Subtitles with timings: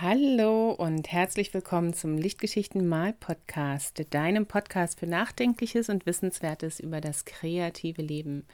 [0.00, 7.00] Hallo und herzlich willkommen zum Lichtgeschichten Mal Podcast, deinem Podcast für Nachdenkliches und Wissenswertes über
[7.00, 8.46] das kreative Leben.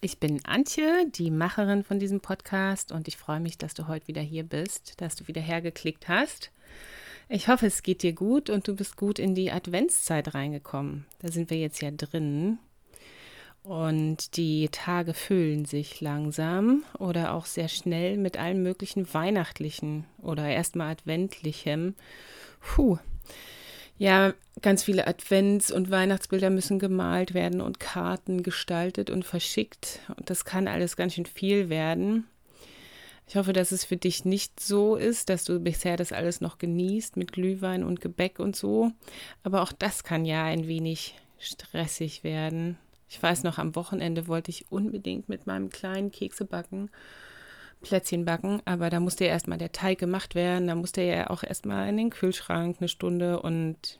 [0.00, 4.08] Ich bin Antje, die Macherin von diesem Podcast und ich freue mich, dass du heute
[4.08, 6.50] wieder hier bist, dass du wieder hergeklickt hast.
[7.28, 11.04] Ich hoffe, es geht dir gut und du bist gut in die Adventszeit reingekommen.
[11.18, 12.58] Da sind wir jetzt ja drin.
[13.62, 20.46] Und die Tage füllen sich langsam oder auch sehr schnell mit allem möglichen Weihnachtlichen oder
[20.46, 21.94] erstmal Adventlichem.
[22.60, 22.98] Puh.
[23.98, 30.00] Ja, ganz viele Advents- und Weihnachtsbilder müssen gemalt werden und Karten gestaltet und verschickt.
[30.16, 32.26] Und das kann alles ganz schön viel werden.
[33.28, 36.56] Ich hoffe, dass es für dich nicht so ist, dass du bisher das alles noch
[36.56, 38.90] genießt mit Glühwein und Gebäck und so.
[39.42, 42.78] Aber auch das kann ja ein wenig stressig werden.
[43.10, 46.90] Ich weiß noch, am Wochenende wollte ich unbedingt mit meinem kleinen Kekse backen,
[47.82, 51.42] Plätzchen backen, aber da musste ja erstmal der Teig gemacht werden, da musste ja auch
[51.42, 53.98] erstmal in den Kühlschrank eine Stunde und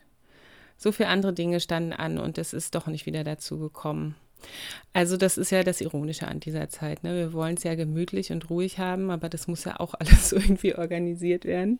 [0.77, 4.15] so viele andere Dinge standen an und es ist doch nicht wieder dazu gekommen.
[4.93, 7.03] Also das ist ja das Ironische an dieser Zeit.
[7.03, 7.13] Ne?
[7.15, 10.73] Wir wollen es ja gemütlich und ruhig haben, aber das muss ja auch alles irgendwie
[10.73, 11.79] organisiert werden.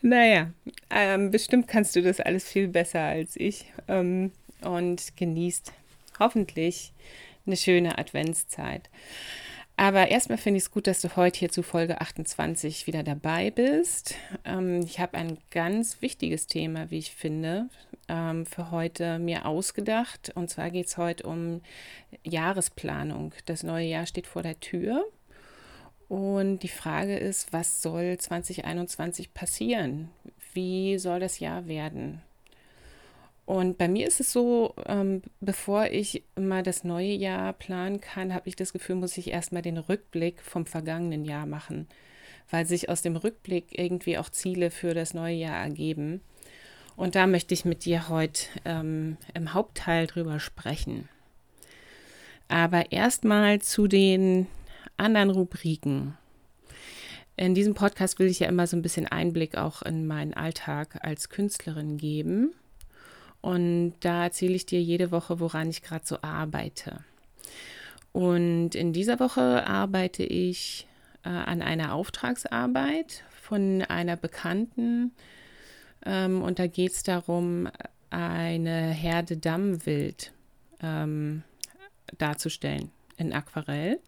[0.00, 0.52] Naja,
[0.90, 4.30] ähm, bestimmt kannst du das alles viel besser als ich ähm,
[4.62, 5.72] und genießt
[6.18, 6.92] hoffentlich
[7.46, 8.88] eine schöne Adventszeit.
[9.76, 13.50] Aber erstmal finde ich es gut, dass du heute hier zu Folge 28 wieder dabei
[13.50, 14.14] bist.
[14.44, 17.68] Ähm, ich habe ein ganz wichtiges Thema, wie ich finde,
[18.08, 20.30] ähm, für heute mir ausgedacht.
[20.36, 21.60] Und zwar geht es heute um
[22.22, 23.34] Jahresplanung.
[23.46, 25.04] Das neue Jahr steht vor der Tür.
[26.08, 30.10] Und die Frage ist, was soll 2021 passieren?
[30.52, 32.22] Wie soll das Jahr werden?
[33.46, 38.32] Und bei mir ist es so, ähm, bevor ich mal das neue Jahr planen kann,
[38.32, 41.86] habe ich das Gefühl, muss ich erstmal den Rückblick vom vergangenen Jahr machen,
[42.50, 46.22] weil sich aus dem Rückblick irgendwie auch Ziele für das neue Jahr ergeben.
[46.96, 51.08] Und da möchte ich mit dir heute ähm, im Hauptteil drüber sprechen.
[52.48, 54.46] Aber erstmal zu den
[54.96, 56.16] anderen Rubriken.
[57.36, 60.98] In diesem Podcast will ich ja immer so ein bisschen Einblick auch in meinen Alltag
[61.02, 62.54] als Künstlerin geben.
[63.44, 67.04] Und da erzähle ich dir jede Woche, woran ich gerade so arbeite.
[68.10, 70.86] Und in dieser Woche arbeite ich
[71.24, 75.12] äh, an einer Auftragsarbeit von einer Bekannten.
[76.06, 77.68] Ähm, und da geht es darum,
[78.08, 80.32] eine Herde Dammwild
[80.80, 81.42] ähm,
[82.16, 84.00] darzustellen in Aquarell.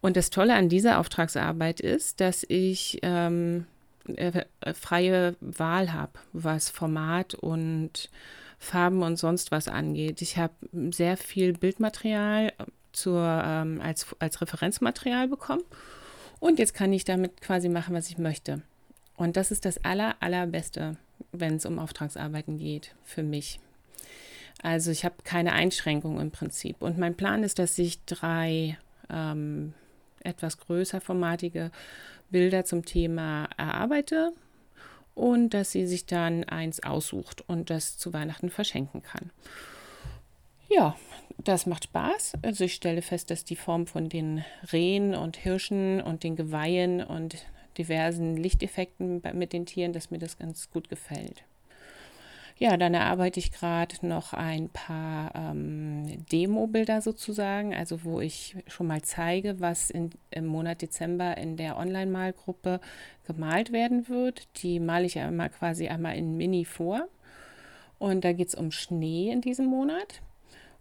[0.00, 3.66] Und das Tolle an dieser Auftragsarbeit ist, dass ich ähm,
[4.16, 4.44] äh,
[4.74, 8.10] freie Wahl habe, was Format und
[8.58, 10.22] Farben und sonst was angeht.
[10.22, 10.54] Ich habe
[10.90, 12.52] sehr viel Bildmaterial
[12.92, 15.64] zur, ähm, als, als Referenzmaterial bekommen
[16.40, 18.62] und jetzt kann ich damit quasi machen, was ich möchte.
[19.16, 20.96] Und das ist das aller, allerbeste,
[21.32, 23.60] wenn es um Auftragsarbeiten geht, für mich.
[24.62, 26.80] Also ich habe keine Einschränkungen im Prinzip.
[26.80, 28.78] Und mein Plan ist, dass ich drei
[29.10, 29.74] ähm,
[30.22, 31.70] etwas größer formatige
[32.30, 34.32] Bilder zum Thema erarbeite
[35.14, 39.30] und dass sie sich dann eins aussucht und das zu Weihnachten verschenken kann.
[40.68, 40.96] Ja,
[41.38, 42.34] das macht Spaß.
[42.42, 47.02] Also ich stelle fest, dass die Form von den Rehen und Hirschen und den Geweihen
[47.02, 47.44] und
[47.76, 51.44] diversen Lichteffekten mit den Tieren, dass mir das ganz gut gefällt.
[52.62, 58.86] Ja, dann erarbeite ich gerade noch ein paar ähm, Demo-Bilder sozusagen, also wo ich schon
[58.86, 62.80] mal zeige, was in, im Monat Dezember in der Online-Malgruppe
[63.26, 64.46] gemalt werden wird.
[64.62, 67.08] Die male ich ja immer quasi einmal in Mini vor.
[67.98, 70.20] Und da geht es um Schnee in diesem Monat.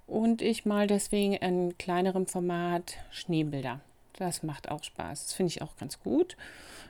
[0.06, 3.80] Und ich male deswegen in kleinerem Format Schneebilder.
[4.20, 5.26] Das macht auch Spaß.
[5.26, 6.38] Das finde ich auch ganz gut.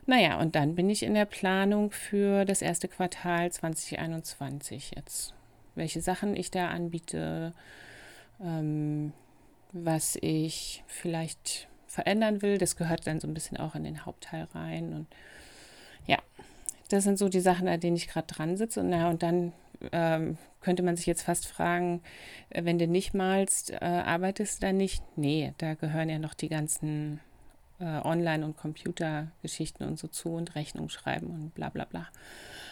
[0.05, 5.33] Naja, und dann bin ich in der Planung für das erste Quartal 2021 jetzt.
[5.75, 7.53] Welche Sachen ich da anbiete,
[8.41, 9.13] ähm,
[9.71, 14.47] was ich vielleicht verändern will, das gehört dann so ein bisschen auch in den Hauptteil
[14.55, 14.93] rein.
[14.93, 15.07] Und
[16.07, 16.17] ja,
[16.89, 18.79] das sind so die Sachen, an denen ich gerade dran sitze.
[18.79, 19.53] Und, naja, und dann
[19.91, 22.01] ähm, könnte man sich jetzt fast fragen,
[22.49, 25.03] äh, wenn du nicht malst, äh, arbeitest du dann nicht?
[25.15, 27.19] Nee, da gehören ja noch die ganzen
[27.79, 32.07] äh, Online- und Computergeschichten und so zu und Rechnung schreiben und bla bla bla.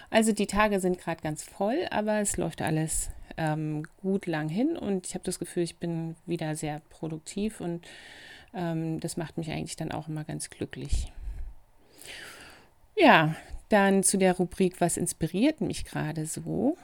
[0.09, 4.77] Also die Tage sind gerade ganz voll, aber es läuft alles ähm, gut lang hin
[4.77, 7.85] und ich habe das Gefühl, ich bin wieder sehr produktiv und
[8.53, 11.11] ähm, das macht mich eigentlich dann auch immer ganz glücklich.
[12.95, 13.35] Ja,
[13.69, 16.77] dann zu der Rubrik, was inspiriert mich gerade so?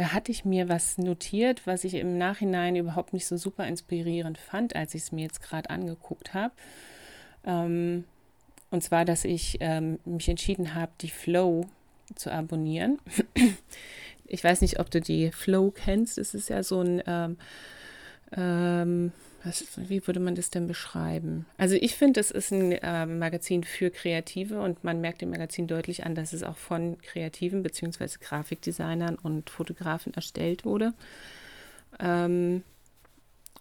[0.00, 4.38] Da hatte ich mir was notiert, was ich im Nachhinein überhaupt nicht so super inspirierend
[4.38, 6.54] fand, als ich es mir jetzt gerade angeguckt habe.
[7.44, 8.04] Ähm,
[8.70, 11.66] Und zwar, dass ich ähm, mich entschieden habe, die Flow
[12.14, 12.98] zu abonnieren.
[14.24, 16.16] ich weiß nicht, ob du die Flow kennst.
[16.16, 17.36] Es ist ja so ein, ähm,
[18.34, 19.12] ähm,
[19.44, 21.46] was, wie würde man das denn beschreiben?
[21.56, 25.66] Also ich finde, es ist ein äh, Magazin für Kreative und man merkt dem Magazin
[25.66, 28.08] deutlich an, dass es auch von Kreativen bzw.
[28.20, 30.92] Grafikdesignern und Fotografen erstellt wurde.
[31.98, 32.62] Ähm,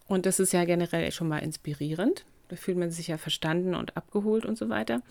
[0.08, 2.26] und das ist ja generell schon mal inspirierend.
[2.50, 5.02] Da fühlt man sich ja verstanden und abgeholt und so weiter.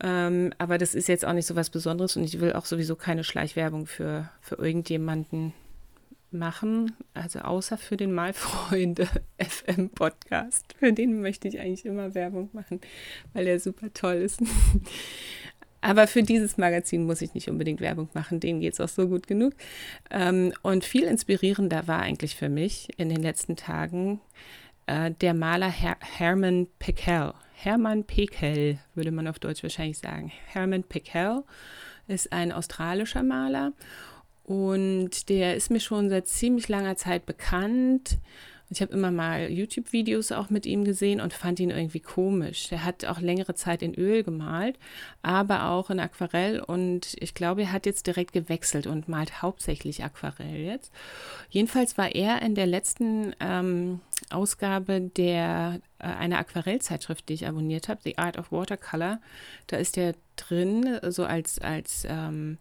[0.00, 2.96] Ähm, aber das ist jetzt auch nicht so was Besonderes und ich will auch sowieso
[2.96, 5.52] keine Schleichwerbung für, für irgendjemanden
[6.30, 9.08] machen, also außer für den Malfreunde
[9.38, 10.74] FM Podcast.
[10.78, 12.80] Für den möchte ich eigentlich immer Werbung machen,
[13.32, 14.40] weil er super toll ist.
[15.80, 19.08] Aber für dieses Magazin muss ich nicht unbedingt Werbung machen, denen geht es auch so
[19.08, 19.54] gut genug.
[20.10, 24.20] Ähm, und viel inspirierender war eigentlich für mich in den letzten Tagen
[24.86, 27.34] äh, der Maler Her Herman Pickel.
[27.54, 30.32] Hermann Pickel würde man auf Deutsch wahrscheinlich sagen.
[30.46, 31.44] Herman Pickel
[32.08, 33.72] ist ein australischer Maler
[34.46, 38.18] und der ist mir schon seit ziemlich langer Zeit bekannt.
[38.68, 42.70] Ich habe immer mal YouTube-Videos auch mit ihm gesehen und fand ihn irgendwie komisch.
[42.70, 44.76] Er hat auch längere Zeit in Öl gemalt,
[45.22, 50.04] aber auch in Aquarell und ich glaube, er hat jetzt direkt gewechselt und malt hauptsächlich
[50.04, 50.92] Aquarell jetzt.
[51.50, 54.00] Jedenfalls war er in der letzten ähm,
[54.30, 59.18] Ausgabe der einer Aquarellzeitschrift, die ich abonniert habe, The Art of Watercolor.
[59.66, 62.58] Da ist er drin, so als, als ähm,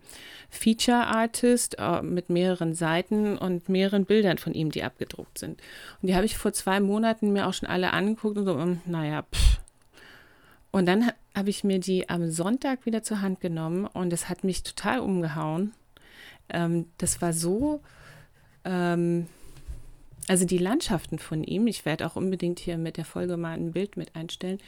[0.49, 5.61] Feature-Artist äh, mit mehreren Seiten und mehreren Bildern von ihm, die abgedruckt sind.
[6.01, 8.81] Und die habe ich vor zwei Monaten mir auch schon alle angeguckt und so, um,
[8.85, 9.59] naja, pff.
[10.71, 14.43] Und dann habe ich mir die am Sonntag wieder zur Hand genommen und es hat
[14.43, 15.73] mich total umgehauen.
[16.49, 17.81] Ähm, das war so.
[18.63, 19.27] Ähm,
[20.27, 23.71] also die Landschaften von ihm, ich werde auch unbedingt hier mit der Folge mal ein
[23.71, 24.59] Bild mit einstellen,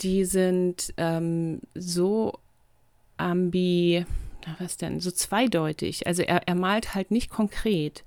[0.00, 2.38] die sind ähm, so
[3.16, 4.04] ambi,
[4.58, 6.06] was denn, so zweideutig.
[6.06, 8.04] Also er, er malt halt nicht konkret.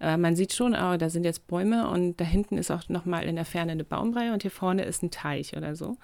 [0.00, 3.24] Äh, man sieht schon, oh, da sind jetzt Bäume und da hinten ist auch nochmal
[3.24, 5.96] in der Ferne eine Baumreihe und hier vorne ist ein Teich oder so.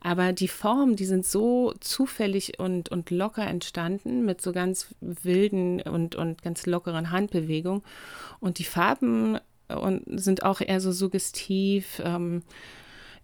[0.00, 5.80] Aber die Formen, die sind so zufällig und, und locker entstanden mit so ganz wilden
[5.82, 7.82] und, und ganz lockeren Handbewegungen.
[8.40, 9.38] Und die Farben
[9.68, 12.00] äh, und sind auch eher so suggestiv.
[12.04, 12.42] Ähm,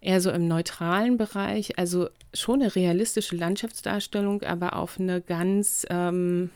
[0.00, 6.50] eher so im neutralen Bereich, also schon eine realistische Landschaftsdarstellung, aber auf eine ganz ähm,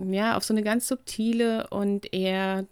[0.00, 2.66] ja, auf so eine ganz subtile und eher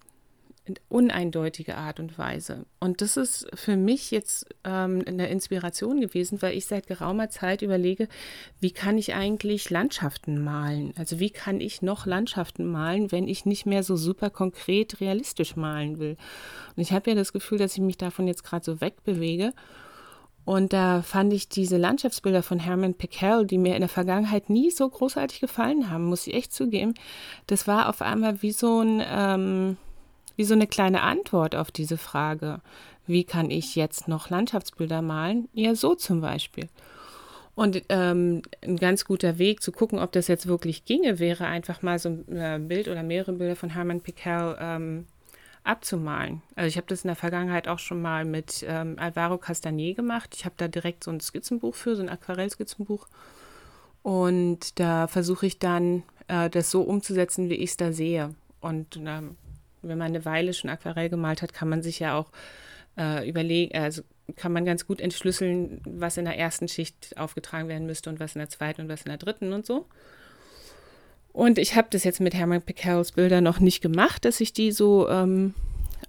[0.88, 2.66] uneindeutige Art und Weise.
[2.80, 7.62] Und das ist für mich jetzt ähm, eine Inspiration gewesen, weil ich seit geraumer Zeit
[7.62, 8.08] überlege,
[8.60, 10.92] wie kann ich eigentlich Landschaften malen?
[10.96, 15.56] Also wie kann ich noch Landschaften malen, wenn ich nicht mehr so super konkret realistisch
[15.56, 16.16] malen will?
[16.76, 19.52] Und ich habe ja das Gefühl, dass ich mich davon jetzt gerade so wegbewege
[20.48, 24.70] und da fand ich diese Landschaftsbilder von Herman Pickel, die mir in der Vergangenheit nie
[24.70, 26.94] so großartig gefallen haben, muss ich echt zugeben.
[27.46, 29.76] Das war auf einmal wie so, ein, ähm,
[30.36, 32.62] wie so eine kleine Antwort auf diese Frage.
[33.06, 35.50] Wie kann ich jetzt noch Landschaftsbilder malen?
[35.52, 36.70] Ja, so zum Beispiel.
[37.54, 41.82] Und ähm, ein ganz guter Weg zu gucken, ob das jetzt wirklich ginge, wäre einfach
[41.82, 45.04] mal so ein äh, Bild oder mehrere Bilder von Hermann Pickel ähm,
[45.68, 46.42] abzumalen.
[46.54, 50.34] Also ich habe das in der Vergangenheit auch schon mal mit ähm, Alvaro Castagné gemacht.
[50.34, 53.06] Ich habe da direkt so ein Skizzenbuch für, so ein Aquarellskizzenbuch.
[54.02, 58.34] Und da versuche ich dann, äh, das so umzusetzen, wie ich es da sehe.
[58.60, 59.22] Und äh,
[59.82, 62.30] wenn man eine Weile schon Aquarell gemalt hat, kann man sich ja auch
[62.96, 64.02] äh, überlegen, also
[64.36, 68.34] kann man ganz gut entschlüsseln, was in der ersten Schicht aufgetragen werden müsste und was
[68.34, 69.86] in der zweiten und was in der dritten und so.
[71.38, 74.72] Und ich habe das jetzt mit Hermann Pickels Bildern noch nicht gemacht, dass ich die
[74.72, 75.54] so ähm,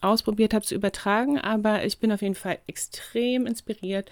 [0.01, 4.09] ausprobiert habe zu übertragen, aber ich bin auf jeden Fall extrem inspiriert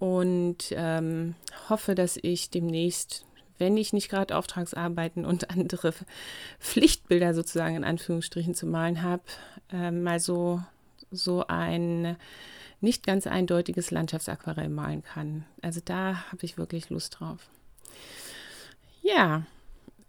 [0.00, 1.36] und ähm,
[1.68, 3.24] hoffe, dass ich demnächst,
[3.58, 5.94] wenn ich nicht gerade Auftragsarbeiten und andere
[6.58, 9.22] Pflichtbilder sozusagen in Anführungsstrichen zu malen habe,
[9.72, 10.60] äh, mal so,
[11.12, 12.16] so ein
[12.80, 15.44] nicht ganz eindeutiges Landschaftsaquarell malen kann.
[15.62, 17.48] Also da habe ich wirklich Lust drauf.
[19.00, 19.44] Ja,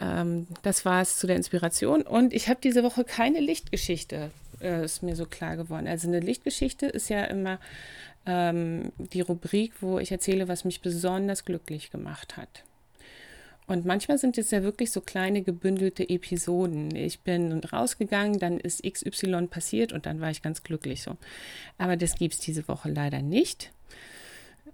[0.01, 2.01] ähm, das war es zu der Inspiration.
[2.01, 5.87] Und ich habe diese Woche keine Lichtgeschichte, äh, ist mir so klar geworden.
[5.87, 7.59] Also eine Lichtgeschichte ist ja immer
[8.25, 12.63] ähm, die Rubrik, wo ich erzähle, was mich besonders glücklich gemacht hat.
[13.67, 16.93] Und manchmal sind es ja wirklich so kleine gebündelte Episoden.
[16.93, 21.15] Ich bin rausgegangen, dann ist XY passiert und dann war ich ganz glücklich so.
[21.77, 23.71] Aber das gibt es diese Woche leider nicht.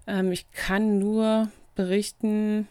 [0.07, 2.67] Ähm, ich kann nur berichten,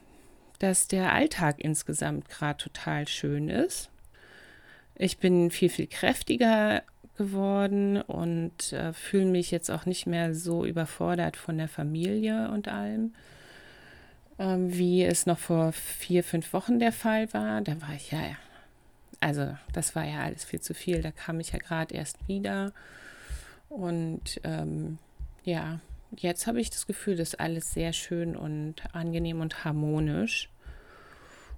[0.58, 3.90] dass der Alltag insgesamt gerade total schön ist.
[4.94, 6.82] Ich bin viel, viel kräftiger
[7.16, 12.68] geworden und äh, fühle mich jetzt auch nicht mehr so überfordert von der Familie und
[12.68, 13.12] allem.
[14.38, 17.60] ähm, wie es noch vor vier, fünf Wochen der Fall war.
[17.62, 18.20] Da war ich ja,
[19.20, 21.02] also das war ja alles viel zu viel.
[21.02, 22.72] Da kam ich ja gerade erst wieder.
[23.68, 24.98] Und ähm,
[25.44, 25.80] ja,
[26.16, 30.48] jetzt habe ich das Gefühl, das ist alles sehr schön und angenehm und harmonisch.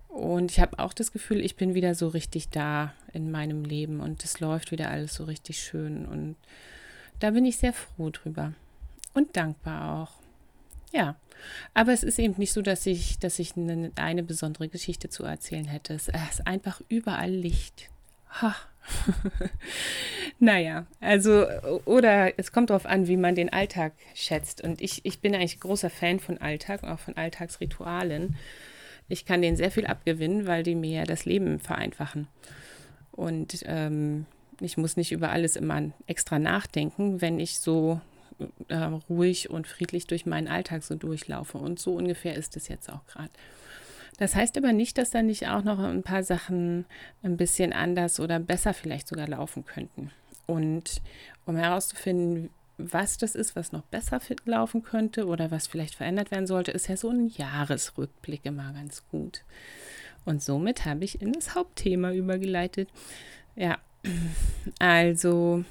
[0.08, 4.00] Und ich habe auch das Gefühl, ich bin wieder so richtig da in meinem Leben
[4.00, 6.06] und es läuft wieder alles so richtig schön.
[6.06, 6.36] Und
[7.20, 8.54] da bin ich sehr froh drüber
[9.14, 10.12] und dankbar auch.
[10.92, 11.16] Ja,
[11.74, 15.24] aber es ist eben nicht so, dass ich, dass ich eine, eine besondere Geschichte zu
[15.24, 15.92] erzählen hätte.
[15.94, 17.90] Es ist einfach überall Licht.
[18.40, 18.56] Ha.
[20.38, 21.46] naja, also,
[21.84, 24.62] oder es kommt darauf an, wie man den Alltag schätzt.
[24.62, 28.36] Und ich, ich bin eigentlich großer Fan von Alltag, auch von Alltagsritualen.
[29.08, 32.28] Ich kann denen sehr viel abgewinnen, weil die mir das Leben vereinfachen.
[33.12, 34.26] Und ähm,
[34.60, 38.00] ich muss nicht über alles immer extra nachdenken, wenn ich so
[38.68, 38.76] äh,
[39.08, 41.58] ruhig und friedlich durch meinen Alltag so durchlaufe.
[41.58, 43.30] Und so ungefähr ist es jetzt auch gerade.
[44.18, 46.84] Das heißt aber nicht, dass da nicht auch noch ein paar Sachen
[47.22, 50.10] ein bisschen anders oder besser vielleicht sogar laufen könnten.
[50.46, 51.00] Und
[51.46, 56.46] um herauszufinden, was das ist, was noch besser laufen könnte oder was vielleicht verändert werden
[56.46, 59.42] sollte, ist ja so ein Jahresrückblick immer ganz gut.
[60.24, 62.88] Und somit habe ich in das Hauptthema übergeleitet.
[63.56, 63.78] Ja,
[64.78, 65.64] also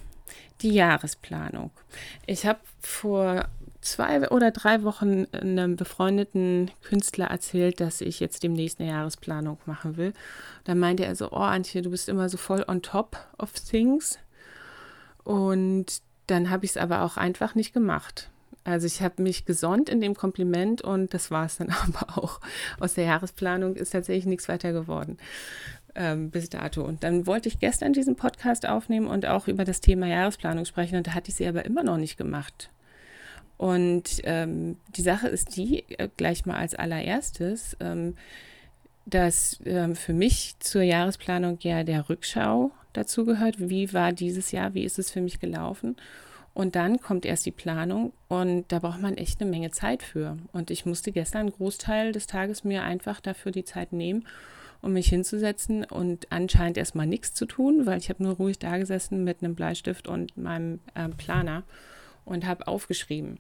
[0.62, 1.72] die Jahresplanung.
[2.26, 3.48] Ich habe vor
[3.82, 9.98] zwei oder drei Wochen einem befreundeten Künstler erzählt, dass ich jetzt demnächst eine Jahresplanung machen
[9.98, 10.14] will.
[10.64, 14.20] Da meinte er so, oh Antje, du bist immer so voll on top of things.
[15.24, 18.30] Und dann habe ich es aber auch einfach nicht gemacht.
[18.64, 22.42] Also ich habe mich gesonnt in dem Kompliment und das war es dann aber auch.
[22.80, 25.18] Aus der Jahresplanung ist tatsächlich nichts weiter geworden
[25.98, 26.84] ähm, bis dato.
[26.84, 30.96] Und dann wollte ich gestern diesen Podcast aufnehmen und auch über das Thema Jahresplanung sprechen
[30.98, 32.70] und da hatte ich sie aber immer noch nicht gemacht.
[33.58, 38.16] Und ähm, die Sache ist die, äh, gleich mal als allererstes, ähm,
[39.06, 43.56] dass ähm, für mich zur Jahresplanung ja der Rückschau dazu gehört.
[43.70, 44.74] Wie war dieses Jahr?
[44.74, 45.96] Wie ist es für mich gelaufen?
[46.54, 50.38] Und dann kommt erst die Planung und da braucht man echt eine Menge Zeit für.
[50.54, 54.26] Und ich musste gestern einen Großteil des Tages mir einfach dafür die Zeit nehmen
[54.82, 58.78] um mich hinzusetzen und anscheinend erstmal nichts zu tun, weil ich habe nur ruhig da
[58.78, 61.64] gesessen mit einem Bleistift und meinem äh, Planer
[62.28, 63.40] und habe aufgeschrieben.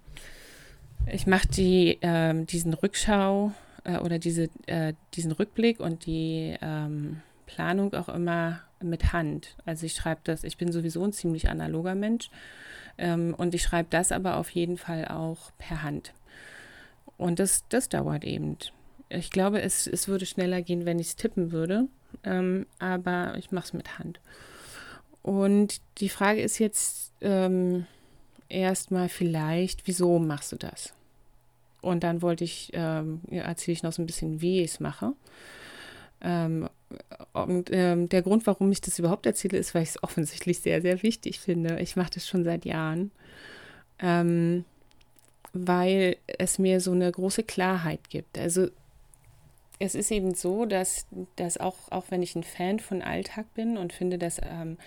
[1.11, 3.53] Ich mache die, äh, diesen Rückschau
[3.83, 9.55] äh, oder diese, äh, diesen Rückblick und die ähm, Planung auch immer mit Hand.
[9.65, 12.29] Also ich schreibe das, ich bin sowieso ein ziemlich analoger Mensch
[12.97, 16.13] ähm, und ich schreibe das aber auf jeden Fall auch per Hand.
[17.17, 18.57] Und das, das dauert eben
[19.09, 21.87] ich glaube, es, es würde schneller gehen, wenn ich es tippen würde.
[22.23, 24.19] Ähm, aber ich mache es mit Hand.
[25.21, 27.85] Und die Frage ist jetzt ähm,
[28.49, 30.93] erstmal vielleicht, wieso machst du das?
[31.81, 35.13] Und dann wollte ich, ähm, erzähle ich noch so ein bisschen, wie ich es mache.
[36.21, 36.69] Ähm,
[37.33, 40.81] und ähm, der Grund, warum ich das überhaupt erzähle, ist, weil ich es offensichtlich sehr,
[40.81, 41.79] sehr wichtig finde.
[41.79, 43.11] Ich mache das schon seit Jahren.
[43.99, 44.65] Ähm,
[45.53, 48.37] weil es mir so eine große Klarheit gibt.
[48.37, 48.67] Also
[49.79, 53.77] es ist eben so, dass, dass auch, auch wenn ich ein Fan von Alltag bin
[53.77, 54.77] und finde, dass, ähm,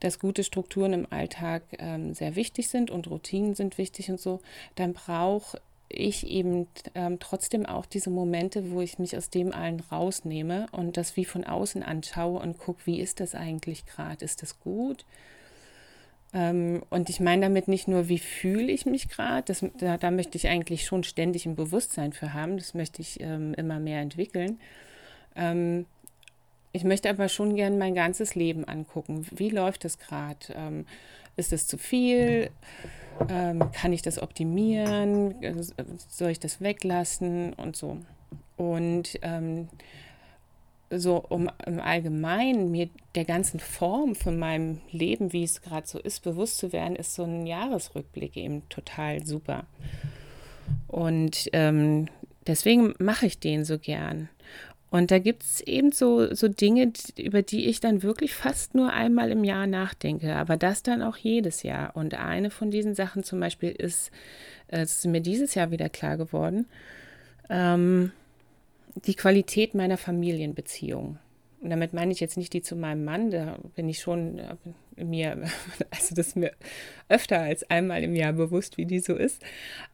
[0.00, 4.40] dass gute Strukturen im Alltag ähm, sehr wichtig sind und Routinen sind wichtig und so,
[4.74, 9.80] dann brauche ich eben ähm, trotzdem auch diese Momente, wo ich mich aus dem allen
[9.80, 14.24] rausnehme und das wie von außen anschaue und gucke, wie ist das eigentlich gerade?
[14.24, 15.04] Ist das gut?
[16.34, 20.36] Ähm, und ich meine damit nicht nur, wie fühle ich mich gerade, da, da, möchte
[20.36, 24.58] ich eigentlich schon ständig ein Bewusstsein für haben, das möchte ich ähm, immer mehr entwickeln.
[26.76, 29.26] Ich möchte aber schon gern mein ganzes Leben angucken.
[29.30, 30.36] Wie läuft das gerade?
[30.54, 30.84] Ähm,
[31.34, 32.50] ist es zu viel?
[33.30, 35.34] Ähm, kann ich das optimieren?
[36.10, 37.54] Soll ich das weglassen?
[37.54, 37.96] Und so.
[38.58, 39.68] Und ähm,
[40.90, 45.98] so um im Allgemeinen mir der ganzen Form von meinem Leben, wie es gerade so
[45.98, 49.64] ist, bewusst zu werden, ist so ein Jahresrückblick eben total super.
[50.88, 52.08] Und ähm,
[52.46, 54.28] deswegen mache ich den so gern.
[54.96, 58.94] Und da gibt es eben so, so Dinge, über die ich dann wirklich fast nur
[58.94, 61.94] einmal im Jahr nachdenke, aber das dann auch jedes Jahr.
[61.94, 64.10] Und eine von diesen Sachen zum Beispiel ist,
[64.68, 66.64] äh, es ist mir dieses Jahr wieder klar geworden,
[67.50, 68.10] ähm,
[68.94, 71.18] die Qualität meiner Familienbeziehung.
[71.60, 75.04] Und damit meine ich jetzt nicht die zu meinem Mann, da bin ich schon äh,
[75.04, 75.42] mir,
[75.90, 76.52] also das ist mir
[77.10, 79.42] öfter als einmal im Jahr bewusst, wie die so ist,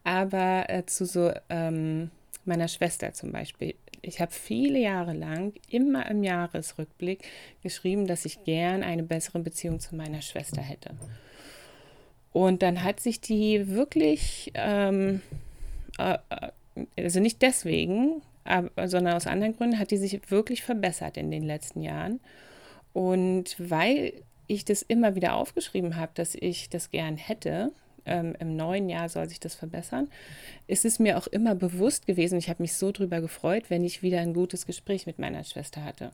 [0.05, 2.09] aber äh, zu so ähm,
[2.45, 3.75] meiner Schwester zum Beispiel.
[4.03, 7.23] Ich habe viele Jahre lang immer im Jahresrückblick
[7.63, 10.91] geschrieben, dass ich gern eine bessere Beziehung zu meiner Schwester hätte.
[12.33, 15.21] Und dann hat sich die wirklich ähm,
[15.97, 16.17] äh,
[16.97, 21.43] also nicht deswegen, aber, sondern aus anderen Gründen hat die sich wirklich verbessert in den
[21.43, 22.19] letzten Jahren.
[22.93, 24.13] Und weil
[24.47, 27.71] ich das immer wieder aufgeschrieben habe, dass ich das gern hätte,
[28.05, 30.09] ähm, im neuen Jahr soll sich das verbessern,
[30.67, 32.37] ist es mir auch immer bewusst gewesen.
[32.37, 35.83] Ich habe mich so drüber gefreut, wenn ich wieder ein gutes Gespräch mit meiner Schwester
[35.83, 36.11] hatte.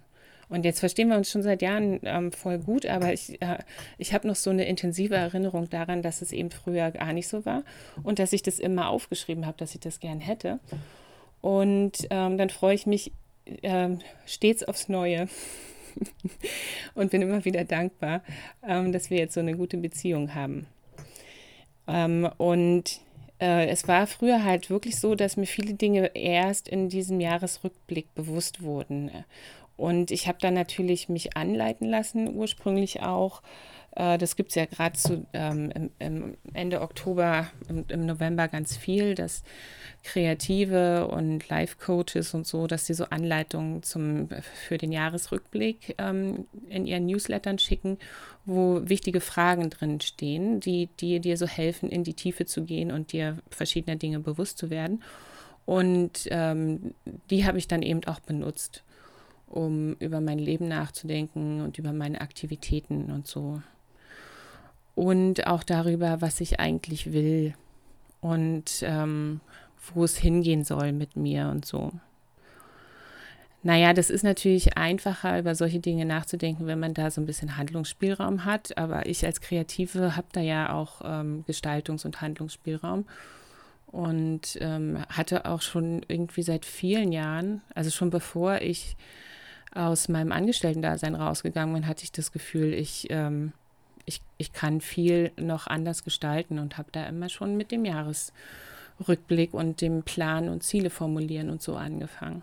[0.50, 3.60] Und jetzt verstehen wir uns schon seit Jahren ähm, voll gut, aber ich, äh,
[4.00, 7.46] ich habe noch so eine intensive Erinnerung daran, dass es eben früher gar nicht so
[7.46, 7.64] war
[8.02, 10.60] und dass ich das immer aufgeschrieben habe, dass ich das gern hätte.
[11.42, 13.12] Und ähm, dann freue ich mich
[13.62, 15.28] ähm, stets aufs Neue
[16.96, 18.24] und bin immer wieder dankbar,
[18.68, 20.66] ähm, dass wir jetzt so eine gute Beziehung haben.
[21.90, 23.02] Ähm, und
[23.40, 28.14] äh, es war früher halt wirklich so, dass mir viele Dinge erst in diesem Jahresrückblick
[28.16, 29.12] bewusst wurden.
[29.76, 33.42] Und ich habe dann natürlich mich anleiten lassen, ursprünglich auch.
[33.96, 34.98] Äh, das gibt es ja gerade
[35.34, 39.44] ähm, im, im, Ende Oktober, im, im, November ganz viel, dass
[40.04, 44.30] Kreative und Life-Coaches und so, dass sie so Anleitungen zum,
[44.68, 47.98] für den Jahresrückblick ähm, in ihren Newslettern schicken,
[48.46, 52.92] wo wichtige Fragen drin stehen, die, die dir so helfen, in die Tiefe zu gehen
[52.92, 55.04] und dir verschiedener Dinge bewusst zu werden.
[55.66, 56.96] Und ähm,
[57.30, 58.84] die habe ich dann eben auch benutzt
[59.50, 63.62] um über mein Leben nachzudenken und über meine Aktivitäten und so.
[65.00, 67.54] Und auch darüber, was ich eigentlich will
[68.20, 69.40] und ähm,
[69.94, 71.94] wo es hingehen soll mit mir und so.
[73.64, 77.56] Naja, das ist natürlich einfacher, über solche Dinge nachzudenken, wenn man da so ein bisschen
[77.56, 78.78] Handlungsspielraum hat.
[78.78, 83.06] Aber ich als Kreative habe da ja auch ähm, Gestaltungs- und Handlungsspielraum
[83.88, 88.98] und ähm, hatte auch schon irgendwie seit vielen Jahren, also schon bevor ich
[89.74, 93.54] aus meinem Angestellten-Dasein rausgegangen bin, hatte ich das Gefühl, ich, ähm,
[94.10, 99.54] ich, ich kann viel noch anders gestalten und habe da immer schon mit dem Jahresrückblick
[99.54, 102.42] und dem Plan und Ziele formulieren und so angefangen.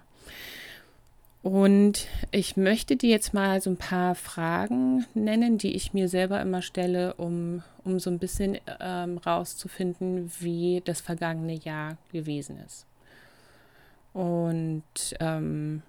[1.43, 6.41] Und ich möchte dir jetzt mal so ein paar Fragen nennen, die ich mir selber
[6.41, 12.87] immer stelle, um, um so ein bisschen ähm, rauszufinden, wie das vergangene Jahr gewesen ist.
[14.13, 14.83] Und
[15.21, 15.83] ähm,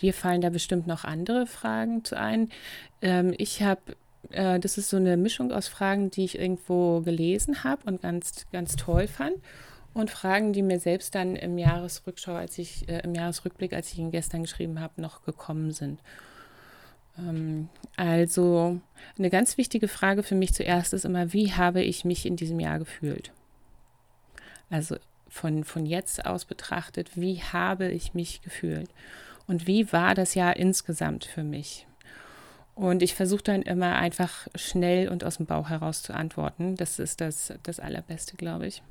[0.00, 2.50] dir fallen da bestimmt noch andere Fragen zu ein.
[3.02, 3.80] Ähm, ich habe,
[4.30, 8.46] äh, das ist so eine Mischung aus Fragen, die ich irgendwo gelesen habe und ganz,
[8.52, 9.36] ganz toll fand.
[9.94, 13.98] Und Fragen, die mir selbst dann im Jahresrückschau, als ich, äh, im Jahresrückblick, als ich
[13.98, 16.00] ihn gestern geschrieben habe, noch gekommen sind.
[17.18, 18.80] Ähm, also
[19.18, 22.60] eine ganz wichtige Frage für mich zuerst ist immer, wie habe ich mich in diesem
[22.60, 23.32] Jahr gefühlt?
[24.70, 24.96] Also
[25.28, 28.90] von, von jetzt aus betrachtet, wie habe ich mich gefühlt?
[29.48, 31.86] und wie war das Jahr insgesamt für mich?
[32.78, 36.76] Und ich versuche dann immer einfach schnell und aus dem Bauch heraus zu antworten.
[36.76, 38.84] Das ist das, das Allerbeste, glaube ich.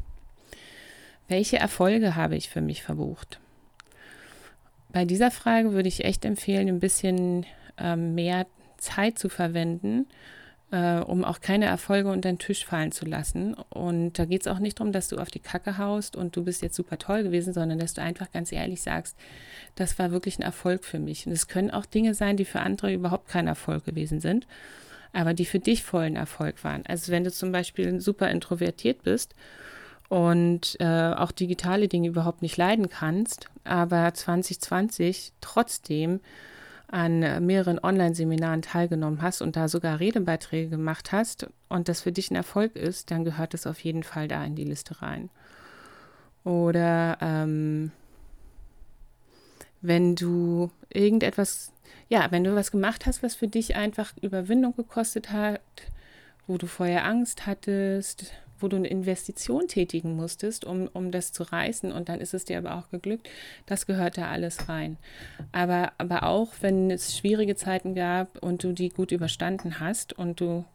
[1.30, 3.39] Welche Erfolge habe ich für mich verbucht?
[4.89, 7.45] Bei dieser Frage würde ich echt empfehlen, ein bisschen
[7.78, 8.45] ähm, mehr
[8.76, 10.06] Zeit zu verwenden
[10.71, 13.53] äh, um auch keine Erfolge unter den Tisch fallen zu lassen.
[13.69, 16.43] Und da geht es auch nicht darum, dass du auf die Kacke haust und du
[16.43, 19.15] bist jetzt super toll gewesen, sondern dass du einfach ganz ehrlich sagst,
[19.75, 21.25] das war wirklich ein Erfolg für mich.
[21.25, 24.47] Und es können auch Dinge sein, die für andere überhaupt kein Erfolg gewesen sind,
[25.13, 26.84] aber die für dich vollen Erfolg waren.
[26.86, 29.36] Also wenn du zum Beispiel super introvertiert bist,
[30.10, 36.21] und äh, auch digitale Dinge überhaupt nicht leiden kannst, aber 2020 trotzdem
[36.88, 42.32] an mehreren Online-Seminaren teilgenommen hast und da sogar Redebeiträge gemacht hast und das für dich
[42.32, 45.30] ein Erfolg ist, dann gehört es auf jeden Fall da in die Liste rein.
[46.45, 47.91] Oder ähm,
[49.82, 51.73] wenn du irgendetwas,
[52.08, 55.62] ja, wenn du was gemacht hast, was für dich einfach Überwindung gekostet hat,
[56.47, 61.43] wo du vorher Angst hattest, wo du eine Investition tätigen musstest, um, um das zu
[61.43, 63.30] reißen und dann ist es dir aber auch geglückt,
[63.65, 64.98] das gehört da alles rein.
[65.52, 70.39] Aber, aber auch, wenn es schwierige Zeiten gab und du die gut überstanden hast und
[70.39, 70.65] du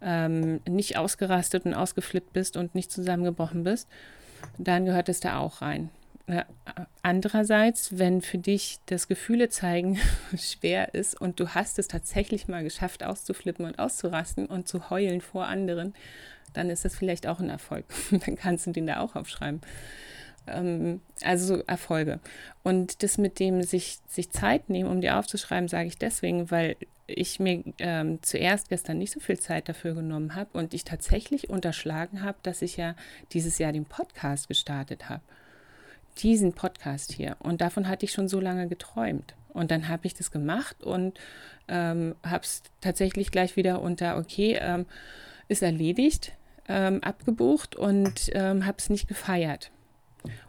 [0.00, 3.88] ähm, nicht ausgerastet und ausgeflippt bist und nicht zusammengebrochen bist,
[4.58, 5.90] dann gehört es da auch rein.
[7.02, 9.98] Andererseits, wenn für dich das Gefühle zeigen
[10.36, 15.20] schwer ist und du hast es tatsächlich mal geschafft, auszuflippen und auszurasten und zu heulen
[15.20, 15.94] vor anderen,
[16.52, 17.84] dann ist das vielleicht auch ein Erfolg.
[18.10, 19.60] dann kannst du den da auch aufschreiben.
[20.48, 22.18] Ähm, also Erfolge.
[22.64, 26.76] Und das mit dem sich, sich Zeit nehmen, um die aufzuschreiben, sage ich deswegen, weil
[27.06, 31.50] ich mir ähm, zuerst gestern nicht so viel Zeit dafür genommen habe und ich tatsächlich
[31.50, 32.96] unterschlagen habe, dass ich ja
[33.32, 35.22] dieses Jahr den Podcast gestartet habe.
[36.18, 37.36] Diesen Podcast hier.
[37.40, 39.34] Und davon hatte ich schon so lange geträumt.
[39.48, 41.18] Und dann habe ich das gemacht und
[41.68, 44.86] ähm, habe es tatsächlich gleich wieder unter, okay, ähm,
[45.48, 46.32] ist erledigt
[46.68, 49.70] ähm, abgebucht und ähm, habe es nicht gefeiert.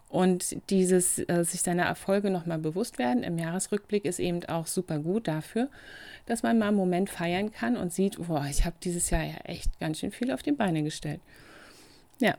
[0.09, 4.99] Und dieses äh, sich seiner Erfolge nochmal bewusst werden im Jahresrückblick ist eben auch super
[4.99, 5.69] gut dafür,
[6.25, 9.37] dass man mal einen Moment feiern kann und sieht, boah, ich habe dieses Jahr ja
[9.43, 11.19] echt ganz schön viel auf die Beine gestellt.
[12.19, 12.37] Ja.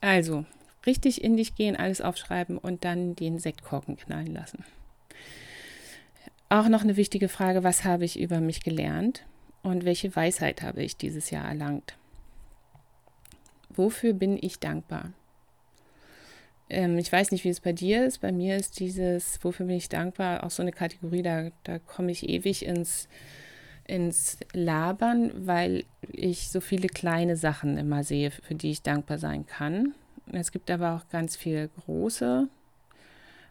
[0.00, 0.46] Also,
[0.86, 4.64] richtig in dich gehen, alles aufschreiben und dann den Sektkorken knallen lassen.
[6.48, 9.24] Auch noch eine wichtige Frage, was habe ich über mich gelernt
[9.62, 11.96] und welche Weisheit habe ich dieses Jahr erlangt?
[13.70, 15.12] Wofür bin ich dankbar?
[16.68, 18.20] Ähm, ich weiß nicht, wie es bei dir ist.
[18.20, 22.10] Bei mir ist dieses, wofür bin ich dankbar, auch so eine Kategorie, da, da komme
[22.10, 23.08] ich ewig ins,
[23.86, 29.46] ins Labern, weil ich so viele kleine Sachen immer sehe, für die ich dankbar sein
[29.46, 29.94] kann.
[30.32, 32.48] Es gibt aber auch ganz viele große.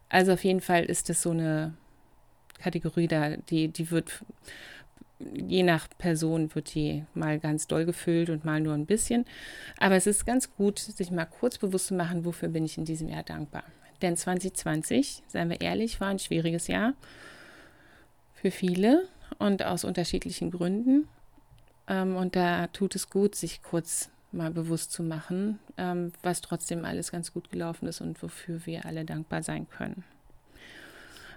[0.10, 1.74] Also auf jeden Fall ist das so eine
[2.60, 4.24] Kategorie da, die, die wird
[5.34, 9.26] je nach Person wird die mal ganz doll gefüllt und mal nur ein bisschen.
[9.78, 12.86] Aber es ist ganz gut, sich mal kurz bewusst zu machen, wofür bin ich in
[12.86, 13.64] diesem Jahr dankbar.
[14.02, 16.94] Denn 2020, seien wir ehrlich, war ein schwieriges Jahr
[18.34, 21.08] für viele und aus unterschiedlichen Gründen.
[21.88, 26.86] Ähm, und da tut es gut, sich kurz mal bewusst zu machen, ähm, was trotzdem
[26.86, 30.04] alles ganz gut gelaufen ist und wofür wir alle dankbar sein können.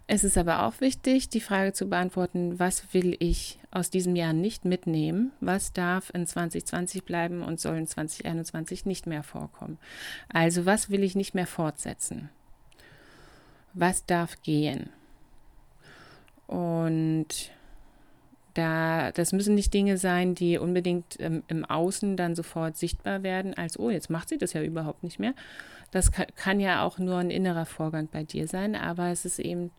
[0.06, 4.34] Es ist aber auch wichtig, die Frage zu beantworten, was will ich aus diesem Jahr
[4.34, 5.32] nicht mitnehmen?
[5.40, 9.78] Was darf in 2020 bleiben und soll in 2021 nicht mehr vorkommen?
[10.28, 12.28] Also was will ich nicht mehr fortsetzen?
[13.72, 14.90] Was darf gehen?
[16.46, 17.50] Und
[18.54, 23.54] da, das müssen nicht Dinge sein, die unbedingt ähm, im Außen dann sofort sichtbar werden,
[23.54, 25.34] als, oh, jetzt macht sie das ja überhaupt nicht mehr,
[25.90, 29.38] das kann, kann ja auch nur ein innerer Vorgang bei dir sein, aber es ist
[29.38, 29.70] eben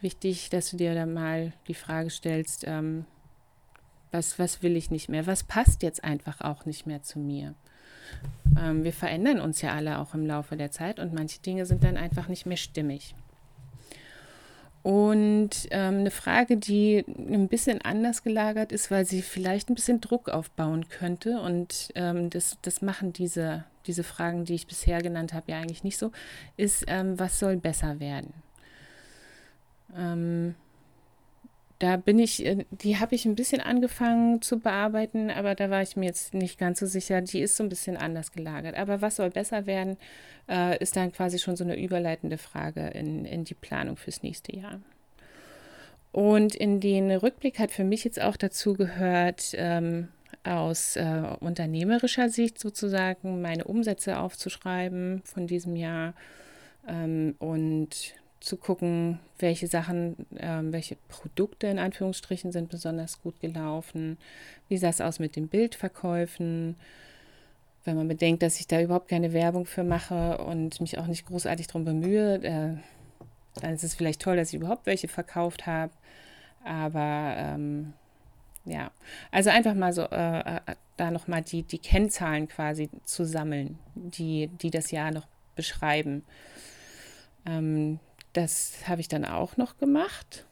[0.00, 3.04] wichtig, dass du dir da mal die Frage stellst, ähm,
[4.10, 5.26] was, was will ich nicht mehr?
[5.26, 7.54] Was passt jetzt einfach auch nicht mehr zu mir?
[8.58, 11.84] Ähm, wir verändern uns ja alle auch im Laufe der Zeit und manche Dinge sind
[11.84, 13.14] dann einfach nicht mehr stimmig.
[14.86, 20.00] Und ähm, eine Frage, die ein bisschen anders gelagert ist, weil sie vielleicht ein bisschen
[20.00, 21.40] Druck aufbauen könnte.
[21.40, 25.82] Und ähm, das, das machen diese, diese Fragen, die ich bisher genannt habe, ja eigentlich
[25.82, 26.12] nicht so,
[26.56, 28.32] ist, ähm, was soll besser werden?
[31.78, 35.82] Da bin ich, äh, die habe ich ein bisschen angefangen zu bearbeiten, aber da war
[35.82, 37.20] ich mir jetzt nicht ganz so sicher.
[37.20, 38.76] Die ist so ein bisschen anders gelagert.
[38.76, 39.96] Aber was soll besser werden,
[40.48, 44.56] äh, ist dann quasi schon so eine überleitende Frage in, in die Planung fürs nächste
[44.56, 44.80] Jahr.
[46.12, 50.08] Und in den Rückblick hat für mich jetzt auch dazu gehört, ähm,
[50.44, 56.14] aus äh, unternehmerischer Sicht sozusagen meine Umsätze aufzuschreiben von diesem Jahr
[56.88, 58.14] ähm, und
[58.46, 64.18] zu gucken, welche Sachen, ähm, welche Produkte in Anführungsstrichen sind besonders gut gelaufen,
[64.68, 66.76] wie sah es aus mit den Bildverkäufen,
[67.84, 71.26] wenn man bedenkt, dass ich da überhaupt keine Werbung für mache und mich auch nicht
[71.26, 72.76] großartig darum bemühe, äh,
[73.60, 75.92] dann ist es vielleicht toll, dass ich überhaupt welche verkauft habe,
[76.64, 77.94] aber ähm,
[78.64, 78.92] ja,
[79.32, 80.60] also einfach mal so, äh, äh,
[80.96, 86.24] da nochmal die, die Kennzahlen quasi zu sammeln, die, die das Jahr noch beschreiben.
[87.44, 87.98] Ähm,
[88.36, 90.44] das habe ich dann auch noch gemacht.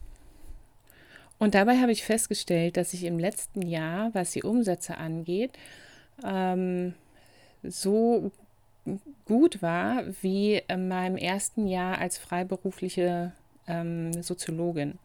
[1.39, 5.51] Und dabei habe ich festgestellt, dass ich im letzten Jahr, was die Umsätze angeht,
[6.25, 6.95] ähm,
[7.63, 8.31] so
[9.25, 13.33] gut war wie in meinem ersten Jahr als freiberufliche
[13.67, 14.99] ähm, Soziologin.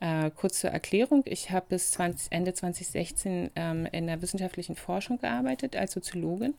[0.00, 5.18] Äh, kurz zur Erklärung, ich habe bis 20, Ende 2016 ähm, in der wissenschaftlichen Forschung
[5.18, 6.54] gearbeitet als Soziologin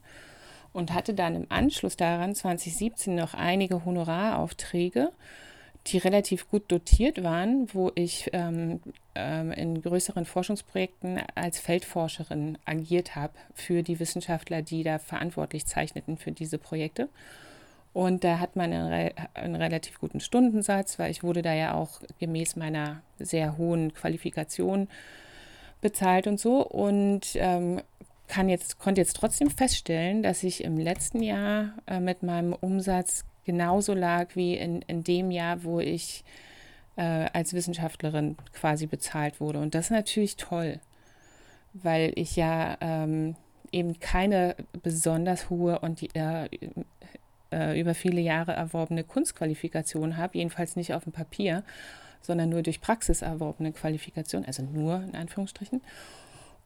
[0.77, 5.09] und hatte dann im Anschluss daran 2017 noch einige Honoraraufträge,
[5.87, 8.81] die relativ gut dotiert waren, wo ich ähm,
[9.15, 16.15] ähm, in größeren Forschungsprojekten als Feldforscherin agiert habe für die Wissenschaftler, die da verantwortlich zeichneten
[16.17, 17.09] für diese Projekte.
[17.91, 22.01] Und da hat man einen, einen, relativ guten Stundensatz, weil ich wurde da ja auch
[22.19, 24.89] gemäß meiner sehr hohen Qualifikation
[25.81, 26.63] bezahlt und so.
[26.63, 27.81] Und ähm,
[28.27, 33.23] kann jetzt, konnte jetzt trotzdem feststellen, dass ich im letzten Jahr äh, mit meinem Umsatz
[33.45, 36.23] genauso lag wie in, in dem Jahr, wo ich
[36.97, 39.59] äh, als Wissenschaftlerin quasi bezahlt wurde.
[39.59, 40.79] Und das ist natürlich toll,
[41.73, 43.35] weil ich ja ähm,
[43.71, 46.49] eben keine besonders hohe und äh,
[47.51, 51.63] äh, über viele Jahre erworbene Kunstqualifikation habe, jedenfalls nicht auf dem Papier,
[52.21, 55.81] sondern nur durch Praxis erworbene Qualifikation, also nur in Anführungsstrichen.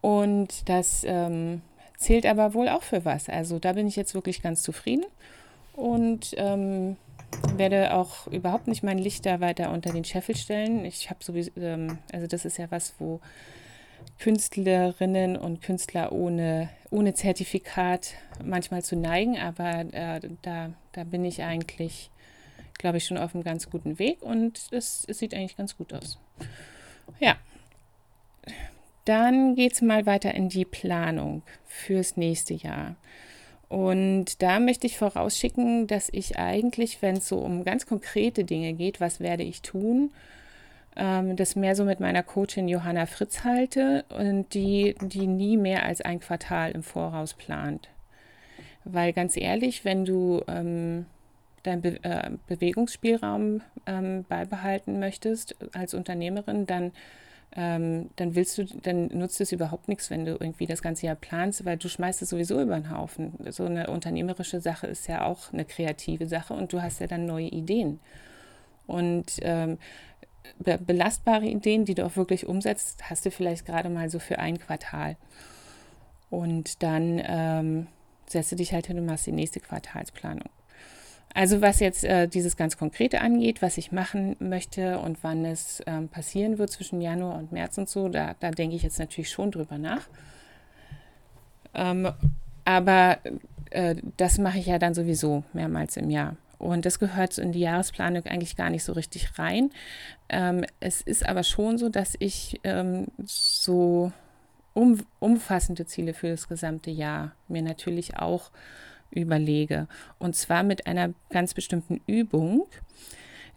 [0.01, 1.61] Und das ähm,
[1.97, 3.29] zählt aber wohl auch für was.
[3.29, 5.05] Also da bin ich jetzt wirklich ganz zufrieden
[5.73, 6.97] und ähm,
[7.55, 10.83] werde auch überhaupt nicht mein Licht da weiter unter den Scheffel stellen.
[10.83, 13.19] Ich habe sowieso, ähm, also das ist ja was, wo
[14.17, 21.43] Künstlerinnen und Künstler ohne, ohne Zertifikat manchmal zu neigen, aber äh, da, da bin ich
[21.43, 22.09] eigentlich,
[22.79, 25.93] glaube ich, schon auf einem ganz guten Weg und es, es sieht eigentlich ganz gut
[25.93, 26.17] aus.
[27.19, 27.35] Ja,
[29.05, 32.95] dann geht es mal weiter in die Planung fürs nächste Jahr.
[33.67, 38.73] Und da möchte ich vorausschicken, dass ich eigentlich, wenn es so um ganz konkrete Dinge
[38.73, 40.11] geht, was werde ich tun,
[40.97, 45.85] ähm, das mehr so mit meiner Coachin Johanna Fritz halte und die, die nie mehr
[45.85, 47.87] als ein Quartal im Voraus plant.
[48.83, 51.05] Weil ganz ehrlich, wenn du ähm,
[51.63, 56.91] deinen Be äh, Bewegungsspielraum ähm, beibehalten möchtest als Unternehmerin, dann
[57.53, 61.15] ähm, dann willst du, dann nutzt es überhaupt nichts, wenn du irgendwie das ganze Jahr
[61.15, 63.33] planst, weil du schmeißt es sowieso über den Haufen.
[63.49, 67.25] So eine unternehmerische Sache ist ja auch eine kreative Sache und du hast ja dann
[67.25, 67.99] neue Ideen.
[68.87, 69.77] Und ähm,
[70.59, 74.39] be belastbare Ideen, die du auch wirklich umsetzt, hast du vielleicht gerade mal so für
[74.39, 75.17] ein Quartal.
[76.29, 77.87] Und dann ähm,
[78.27, 80.49] setzt du dich halt hin und machst die nächste Quartalsplanung.
[81.33, 85.81] Also was jetzt äh, dieses ganz Konkrete angeht, was ich machen möchte und wann es
[85.85, 89.29] ähm, passieren wird zwischen Januar und März und so, da, da denke ich jetzt natürlich
[89.29, 90.07] schon drüber nach.
[91.73, 92.11] Ähm,
[92.65, 93.19] aber
[93.69, 96.35] äh, das mache ich ja dann sowieso mehrmals im Jahr.
[96.57, 99.71] Und das gehört in die Jahresplanung eigentlich gar nicht so richtig rein.
[100.29, 104.11] Ähm, es ist aber schon so, dass ich ähm, so
[104.73, 108.51] um, umfassende Ziele für das gesamte Jahr mir natürlich auch
[109.11, 109.87] überlege.
[110.17, 112.67] Und zwar mit einer ganz bestimmten Übung,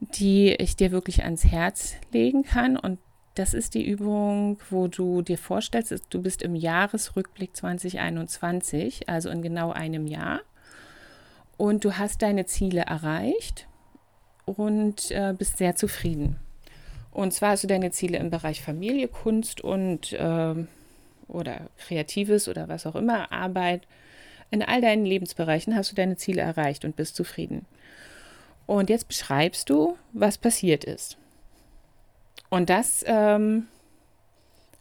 [0.00, 2.76] die ich dir wirklich ans Herz legen kann.
[2.76, 2.98] Und
[3.34, 9.42] das ist die Übung, wo du dir vorstellst, du bist im Jahresrückblick 2021, also in
[9.42, 10.40] genau einem Jahr.
[11.56, 13.68] Und du hast deine Ziele erreicht
[14.44, 16.36] und äh, bist sehr zufrieden.
[17.10, 20.54] Und zwar hast du deine Ziele im Bereich Familie, Kunst und äh,
[21.28, 23.86] oder Kreatives oder was auch immer, Arbeit,
[24.54, 27.66] in all deinen Lebensbereichen hast du deine Ziele erreicht und bist zufrieden.
[28.66, 31.18] Und jetzt beschreibst du, was passiert ist.
[32.50, 33.66] Und das ähm,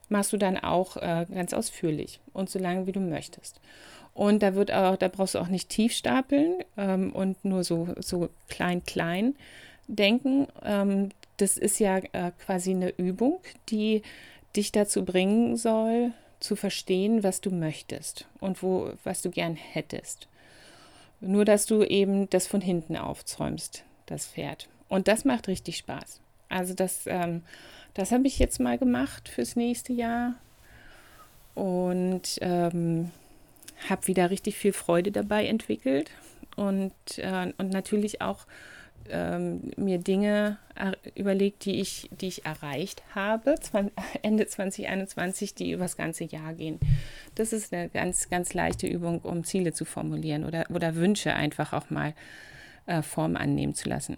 [0.09, 3.59] machst du dann auch äh, ganz ausführlich und so lange, wie du möchtest.
[4.13, 7.87] Und da wird auch, da brauchst du auch nicht tief stapeln ähm, und nur so,
[7.99, 9.35] so klein, klein
[9.87, 10.47] denken.
[10.63, 14.03] Ähm, das ist ja äh, quasi eine Übung, die
[14.55, 16.11] dich dazu bringen soll,
[16.43, 20.27] zu verstehen, was du möchtest und wo, was du gern hättest.
[21.21, 24.67] Nur, dass du eben das von hinten aufzäumst, das Pferd.
[24.89, 26.19] Und das macht richtig Spaß.
[26.49, 27.43] Also das, ähm,
[27.93, 30.35] das habe ich jetzt mal gemacht fürs nächste Jahr
[31.55, 33.09] und ähm,
[33.89, 36.11] habe wieder richtig viel Freude dabei entwickelt
[36.57, 38.45] und, äh, und natürlich auch
[39.09, 40.57] ähm, mir Dinge
[41.15, 43.55] überlegt, die ich, die ich erreicht habe,
[44.21, 46.79] Ende 2021, die über das ganze Jahr gehen.
[47.35, 51.73] Das ist eine ganz, ganz leichte Übung, um Ziele zu formulieren oder, oder Wünsche einfach
[51.73, 52.13] auch mal
[52.85, 54.17] äh, Form annehmen zu lassen.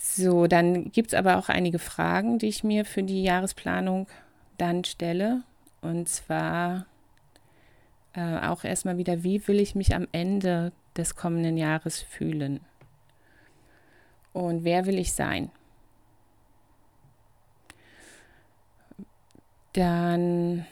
[0.00, 4.06] So, dann gibt es aber auch einige Fragen, die ich mir für die Jahresplanung
[4.56, 5.42] dann stelle.
[5.82, 6.86] Und zwar
[8.14, 12.60] äh, auch erstmal wieder, wie will ich mich am Ende des kommenden Jahres fühlen?
[14.36, 15.50] Und wer will ich sein?
[19.72, 20.66] Dann,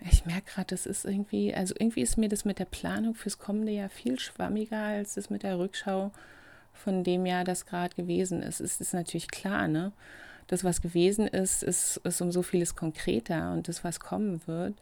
[0.00, 3.38] ich merke gerade, das ist irgendwie, also irgendwie ist mir das mit der Planung fürs
[3.38, 6.10] kommende Jahr viel schwammiger als das mit der Rückschau
[6.72, 8.58] von dem Jahr, das gerade gewesen ist.
[8.58, 9.92] Es ist natürlich klar, ne?
[10.48, 14.74] Das, was gewesen ist, ist, ist um so vieles konkreter und das, was kommen wird,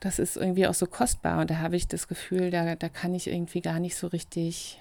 [0.00, 1.40] das ist irgendwie auch so kostbar.
[1.40, 4.78] Und da habe ich das Gefühl, da, da kann ich irgendwie gar nicht so richtig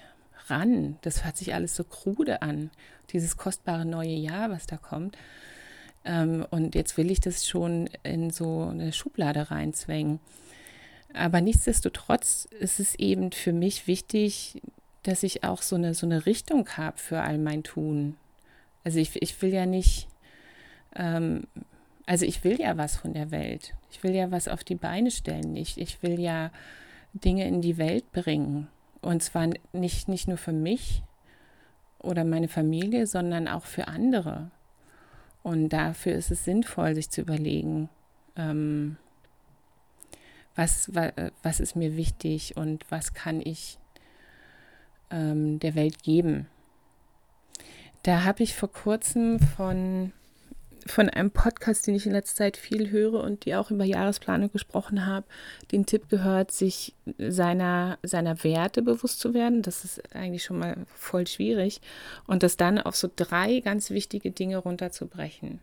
[0.50, 0.98] ran.
[1.02, 2.70] Das hört sich alles so krude an,
[3.12, 5.18] dieses kostbare neue Jahr, was da kommt.
[6.06, 10.20] Ähm, und jetzt will ich das schon in so eine Schublade reinzwängen.
[11.14, 14.62] Aber nichtsdestotrotz ist es eben für mich wichtig,
[15.04, 18.16] dass ich auch so eine, so eine Richtung habe für all mein Tun.
[18.84, 20.08] Also ich, ich will ja nicht,
[20.96, 21.44] ähm,
[22.06, 23.74] also ich will ja was von der Welt.
[23.92, 25.56] Ich will ja was auf die Beine stellen.
[25.56, 26.52] Ich, ich will ja
[27.14, 28.68] Dinge in die Welt bringen.
[29.04, 31.04] Und zwar nicht, nicht nur für mich
[32.00, 34.50] oder meine Familie, sondern auch für andere.
[35.44, 37.90] Und dafür ist es sinnvoll, sich zu überlegen,
[38.38, 38.98] ähm,
[40.56, 40.90] was,
[41.42, 43.78] was ist mir wichtig und was kann ich
[45.10, 46.48] ähm, der Welt geben.
[48.04, 50.14] Da habe ich vor kurzem von
[50.86, 54.52] von einem Podcast, den ich in letzter Zeit viel höre und die auch über Jahresplanung
[54.52, 55.26] gesprochen habe,
[55.72, 59.62] den Tipp gehört, sich seiner, seiner Werte bewusst zu werden.
[59.62, 61.82] Das ist eigentlich schon mal voll schwierig.
[62.28, 65.60] Und das dann auf so drei ganz wichtige Dinge runterzubrechen.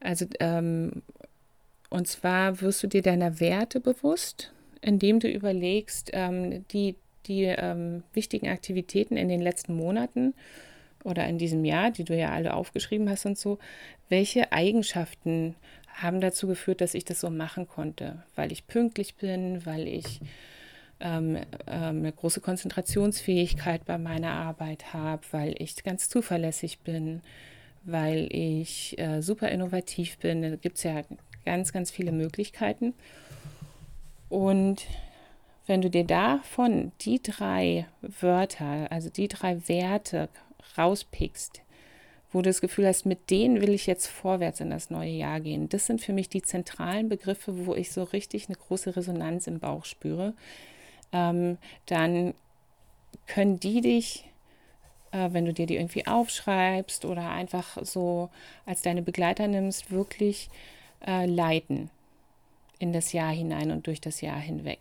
[0.00, 1.02] Also, ähm,
[1.90, 8.02] und zwar wirst du dir deiner Werte bewusst, indem du überlegst, ähm, die, die ähm,
[8.12, 10.34] wichtigen Aktivitäten in den letzten Monaten
[11.04, 13.58] oder in diesem Jahr, die du ja alle aufgeschrieben hast und so,
[14.08, 15.54] welche Eigenschaften
[15.94, 20.20] haben dazu geführt, dass ich das so machen konnte, weil ich pünktlich bin, weil ich
[21.00, 21.36] ähm,
[21.66, 27.20] ähm, eine große Konzentrationsfähigkeit bei meiner Arbeit habe, weil ich ganz zuverlässig bin,
[27.84, 30.42] weil ich äh, super innovativ bin.
[30.42, 31.02] Da gibt es ja
[31.44, 32.94] ganz, ganz viele Möglichkeiten.
[34.28, 34.86] Und
[35.66, 37.86] wenn du dir davon die drei
[38.20, 40.28] Wörter, also die drei Werte
[40.76, 41.62] rauspickst,
[42.32, 45.40] wo du das Gefühl hast, mit denen will ich jetzt vorwärts in das neue Jahr
[45.40, 45.68] gehen.
[45.68, 49.60] Das sind für mich die zentralen Begriffe, wo ich so richtig eine große Resonanz im
[49.60, 50.34] Bauch spüre.
[51.12, 52.34] Ähm, dann
[53.26, 54.24] können die dich,
[55.12, 58.30] äh, wenn du dir die irgendwie aufschreibst oder einfach so
[58.66, 60.50] als deine Begleiter nimmst, wirklich
[61.06, 61.90] äh, leiten
[62.78, 64.80] in das Jahr hinein und durch das Jahr hinweg.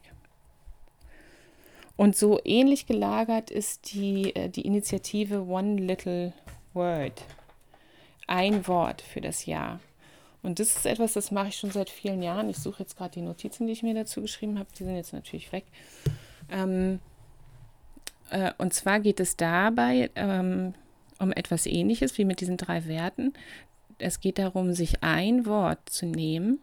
[2.04, 6.34] Und so ähnlich gelagert ist die, äh, die Initiative One Little
[6.74, 7.24] Word.
[8.28, 9.80] Ein Wort für das Jahr.
[10.42, 12.50] Und das ist etwas, das mache ich schon seit vielen Jahren.
[12.50, 14.68] Ich suche jetzt gerade die Notizen, die ich mir dazu geschrieben habe.
[14.78, 15.64] Die sind jetzt natürlich weg.
[16.52, 17.00] Ähm,
[18.32, 20.74] äh, und zwar geht es dabei ähm,
[21.20, 23.32] um etwas Ähnliches wie mit diesen drei Werten.
[23.98, 26.60] Es geht darum, sich ein Wort zu nehmen,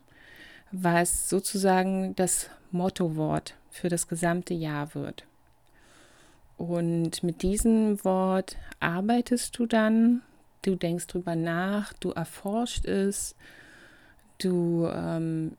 [0.71, 5.25] was sozusagen das Mottowort für das gesamte Jahr wird.
[6.61, 10.21] Und mit diesem Wort arbeitest du dann,
[10.61, 13.35] du denkst drüber nach, du erforscht es,
[14.37, 15.57] du ähm,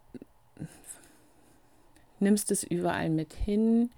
[2.19, 3.89] nimmst es überall mit hin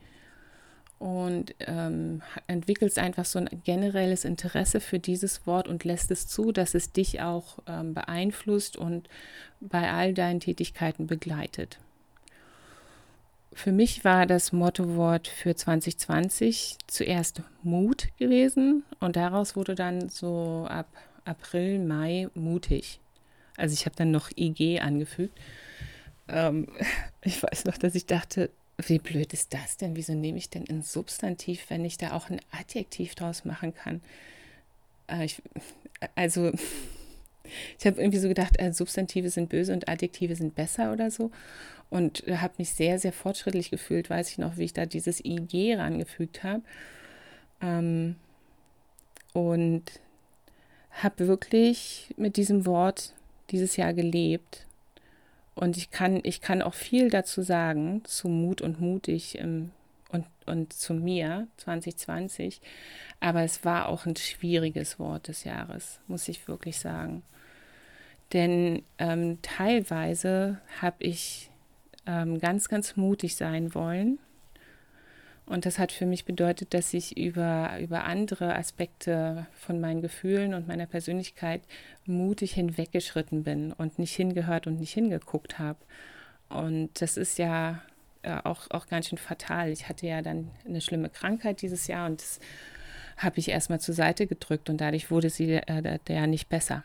[0.98, 6.54] und ähm, entwickelst einfach so ein generelles Interesse für dieses Wort und lässt es zu,
[6.54, 9.10] dass es dich auch ähm, beeinflusst und
[9.60, 11.80] bei all deinen Tätigkeiten begleitet.
[13.56, 20.66] Für mich war das Mottowort für 2020 zuerst Mut gewesen und daraus wurde dann so
[20.70, 20.88] ab
[21.26, 23.00] April, Mai mutig.
[23.58, 25.38] Also ich habe dann noch IG angefügt.
[26.28, 26.68] Ähm,
[27.22, 29.96] ich weiß noch, dass ich dachte, wie blöd ist das denn?
[29.96, 34.02] Wieso nehme ich denn ein Substantiv, wenn ich da auch ein Adjektiv draus machen kann?
[35.08, 35.42] Äh, ich,
[36.16, 36.52] also,
[37.78, 41.32] ich habe irgendwie so gedacht, äh, Substantive sind böse und Adjektive sind besser oder so.
[41.90, 45.76] Und habe mich sehr, sehr fortschrittlich gefühlt, weiß ich noch, wie ich da dieses IG
[45.76, 46.64] rangefügt habe.
[47.62, 48.16] Ähm,
[49.34, 49.84] und
[50.92, 53.14] habe wirklich mit diesem Wort
[53.50, 54.66] dieses Jahr gelebt
[55.56, 59.72] und ich kann, ich kann auch viel dazu sagen, zu Mut und mutig im,
[60.10, 62.62] und, und zu mir 2020.
[63.20, 67.24] Aber es war auch ein schwieriges Wort des Jahres, muss ich wirklich sagen.
[68.34, 71.52] Denn ähm, teilweise habe ich
[72.08, 74.20] ähm, ganz, ganz mutig sein wollen
[75.46, 80.54] und das hat für mich bedeutet, dass ich über, über andere Aspekte von meinen Gefühlen
[80.54, 81.62] und meiner Persönlichkeit
[82.06, 85.80] mutig hinweggeschritten bin und nicht hingehört und nicht hingeguckt habe.
[86.48, 87.82] Und das ist ja
[88.22, 89.70] äh, auch, auch ganz schön fatal.
[89.70, 92.40] Ich hatte ja dann eine schlimme Krankheit dieses Jahr und das
[93.18, 96.84] habe ich erstmal zur Seite gedrückt und dadurch wurde sie äh, der nicht besser.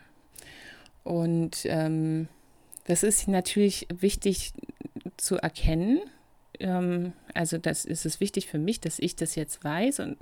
[1.09, 2.27] Und ähm,
[2.85, 4.53] das ist natürlich wichtig
[5.17, 6.01] zu erkennen
[6.59, 10.17] ähm, also das ist es wichtig für mich, dass ich das jetzt weiß und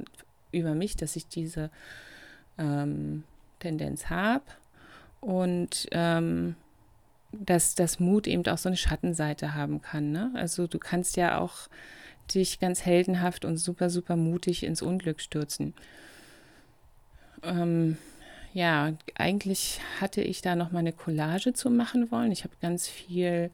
[0.51, 1.69] über mich, dass ich diese
[2.57, 3.23] ähm,
[3.59, 4.45] Tendenz habe
[5.19, 6.55] und ähm,
[7.31, 10.11] dass das Mut eben auch so eine Schattenseite haben kann.
[10.11, 10.31] Ne?
[10.35, 11.67] Also du kannst ja auch
[12.33, 15.73] dich ganz heldenhaft und super, super mutig ins Unglück stürzen.
[17.43, 17.97] Ähm,
[18.53, 22.31] ja, eigentlich hatte ich da noch mal eine Collage zu machen wollen.
[22.31, 23.51] Ich habe ganz viel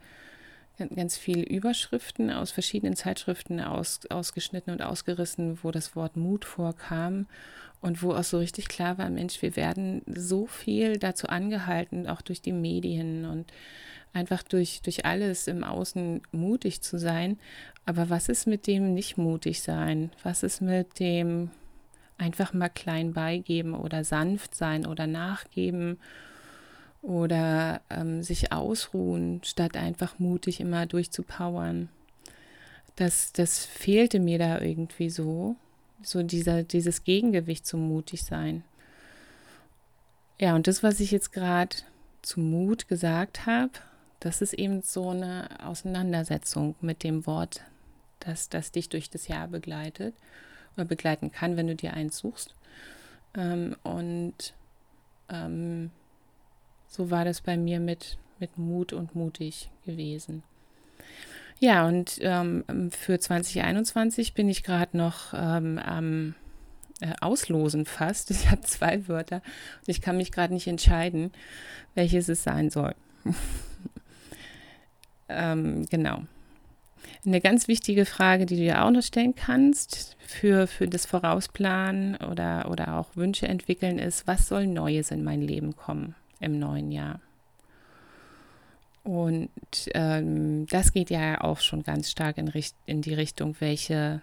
[0.96, 7.28] ganz viele Überschriften aus verschiedenen Zeitschriften aus, ausgeschnitten und ausgerissen, wo das Wort Mut vorkam
[7.82, 12.22] und wo auch so richtig klar war, Mensch, wir werden so viel dazu angehalten, auch
[12.22, 13.52] durch die Medien und
[14.14, 17.40] einfach durch, durch alles im Außen mutig zu sein.
[17.86, 20.12] Aber was ist mit dem nicht mutig sein?
[20.24, 21.52] Was ist mit dem
[22.18, 25.98] einfach mal klein beigeben oder sanft sein oder nachgeben?
[27.04, 31.90] oder ähm, sich ausruhen, statt einfach mutig immer durchzupowern.
[32.96, 35.58] Das, das fehlte mir da irgendwie so,
[36.02, 38.64] so dieser, dieses Gegengewicht zum mutig sein.
[40.40, 41.76] Ja, und das, was ich jetzt gerade
[42.22, 43.72] zu Mut gesagt habe,
[44.22, 47.62] das ist eben so eine Auseinandersetzung mit dem Wort,
[48.22, 50.16] das, das dich durch das Jahr begleitet
[50.76, 52.56] oder begleiten kann, wenn du dir eins suchst.
[53.36, 54.54] Ähm, und
[55.30, 55.92] ähm,
[56.88, 60.44] so war das bei mir mit, mit Mut und mutig gewesen.
[61.60, 66.36] Ja, und ähm, für 2021 bin ich gerade noch ähm, am
[67.00, 68.32] äh, Auslosen fast.
[68.32, 71.32] Ich habe zwei Wörter und ich kann mich gerade nicht entscheiden,
[71.96, 72.96] welches es sein soll.
[75.30, 76.24] ähm, genau.
[77.26, 82.18] Eine ganz wichtige Frage, die du dir auch noch stellen kannst für, für das Vorausplanen
[82.18, 86.92] oder, oder auch Wünsche entwickeln, ist, was soll Neues in mein Leben kommen im neuen
[86.92, 87.22] Jahr?
[89.04, 89.50] Und
[89.94, 92.52] ähm, das geht ja auch schon ganz stark in,
[92.86, 94.22] in die Richtung, welche,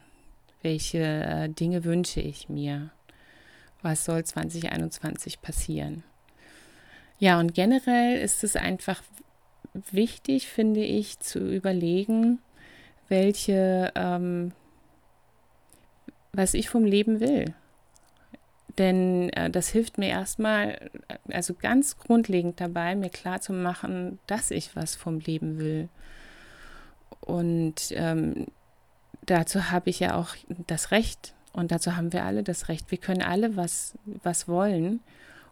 [0.62, 2.90] welche äh, Dinge wünsche ich mir?
[3.82, 6.02] Was soll 2021 passieren?
[7.18, 9.02] Ja, und generell ist es einfach
[9.90, 12.40] wichtig, finde ich, zu überlegen,
[13.10, 14.52] welche, ähm,
[16.32, 17.54] was ich vom Leben will.
[18.78, 20.90] Denn äh, das hilft mir erstmal,
[21.30, 25.88] also ganz grundlegend dabei, mir klar zu machen, dass ich was vom Leben will.
[27.20, 28.46] Und ähm,
[29.26, 30.34] dazu habe ich ja auch
[30.66, 31.34] das Recht.
[31.52, 32.90] Und dazu haben wir alle das Recht.
[32.90, 35.00] Wir können alle was, was wollen.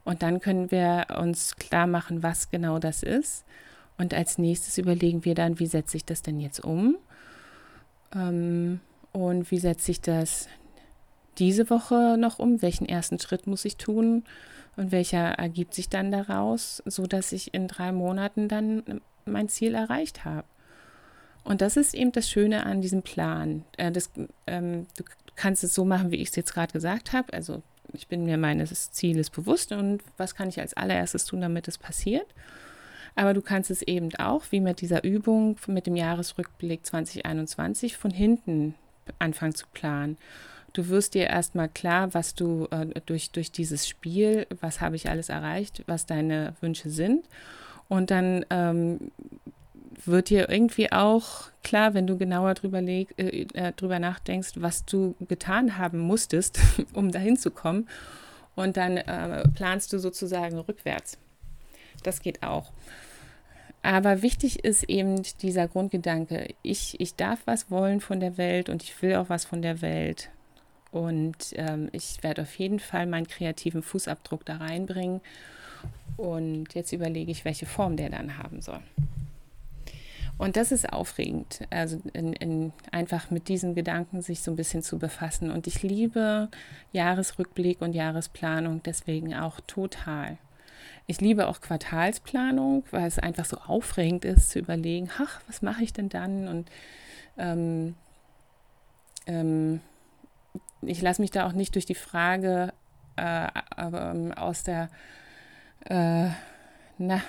[0.05, 3.45] Und dann können wir uns klar machen, was genau das ist.
[3.99, 6.97] Und als nächstes überlegen wir dann, wie setze ich das denn jetzt um?
[8.15, 8.81] Ähm,
[9.13, 10.49] und wie setze ich das
[11.39, 12.63] diese Woche noch um?
[12.63, 14.25] Welchen ersten Schritt muss ich tun?
[14.77, 20.25] Und welcher ergibt sich dann daraus, sodass ich in drei Monaten dann mein Ziel erreicht
[20.25, 20.47] habe?
[21.45, 23.65] Und das ist eben das Schöne an diesem Plan.
[23.77, 24.11] Äh, das,
[24.47, 25.05] ähm, du
[25.35, 27.33] kannst es so machen, wie ich es jetzt gerade gesagt habe.
[27.33, 31.69] Also ich bin mir meines Zieles bewusst und was kann ich als allererstes tun, damit
[31.69, 32.27] es passiert.
[33.15, 38.11] Aber du kannst es eben auch, wie mit dieser Übung, mit dem Jahresrückblick 2021, von
[38.11, 38.75] hinten
[39.19, 40.17] anfangen zu planen.
[40.73, 45.09] Du wirst dir erstmal klar, was du äh, durch, durch dieses Spiel, was habe ich
[45.09, 47.27] alles erreicht, was deine Wünsche sind.
[47.89, 49.11] Und dann ähm,
[50.05, 54.85] wird dir irgendwie auch klar, wenn du genauer drüber, leg, äh, äh, drüber nachdenkst, was
[54.85, 56.61] du getan haben musstest,
[56.93, 57.89] um dahin zu kommen.
[58.55, 61.19] Und dann äh, planst du sozusagen rückwärts.
[62.03, 62.73] Das geht auch.
[63.83, 68.83] Aber wichtig ist eben dieser Grundgedanke, ich, ich darf was wollen von der Welt und
[68.83, 70.31] ich will auch was von der Welt.
[70.91, 75.21] Und ähm, ich werde auf jeden Fall meinen kreativen Fußabdruck da reinbringen.
[76.17, 78.81] Und jetzt überlege ich, welche Form der dann haben soll.
[80.39, 84.83] Und das ist aufregend, also in, in einfach mit diesen Gedanken sich so ein bisschen
[84.83, 85.51] zu befassen.
[85.51, 86.49] Und ich liebe
[86.93, 90.39] Jahresrückblick und Jahresplanung deswegen auch total.
[91.07, 95.83] Ich liebe auch Quartalsplanung, weil es einfach so aufregend ist zu überlegen, ach, was mache
[95.83, 96.49] ich denn dann?
[96.49, 96.71] Und
[97.37, 97.95] ähm,
[99.27, 99.81] ähm,
[100.83, 102.73] ich lasse mich da auch nicht durch die Frage
[103.17, 104.89] äh, ähm, aus der,
[105.87, 106.29] äh,
[106.99, 107.21] na,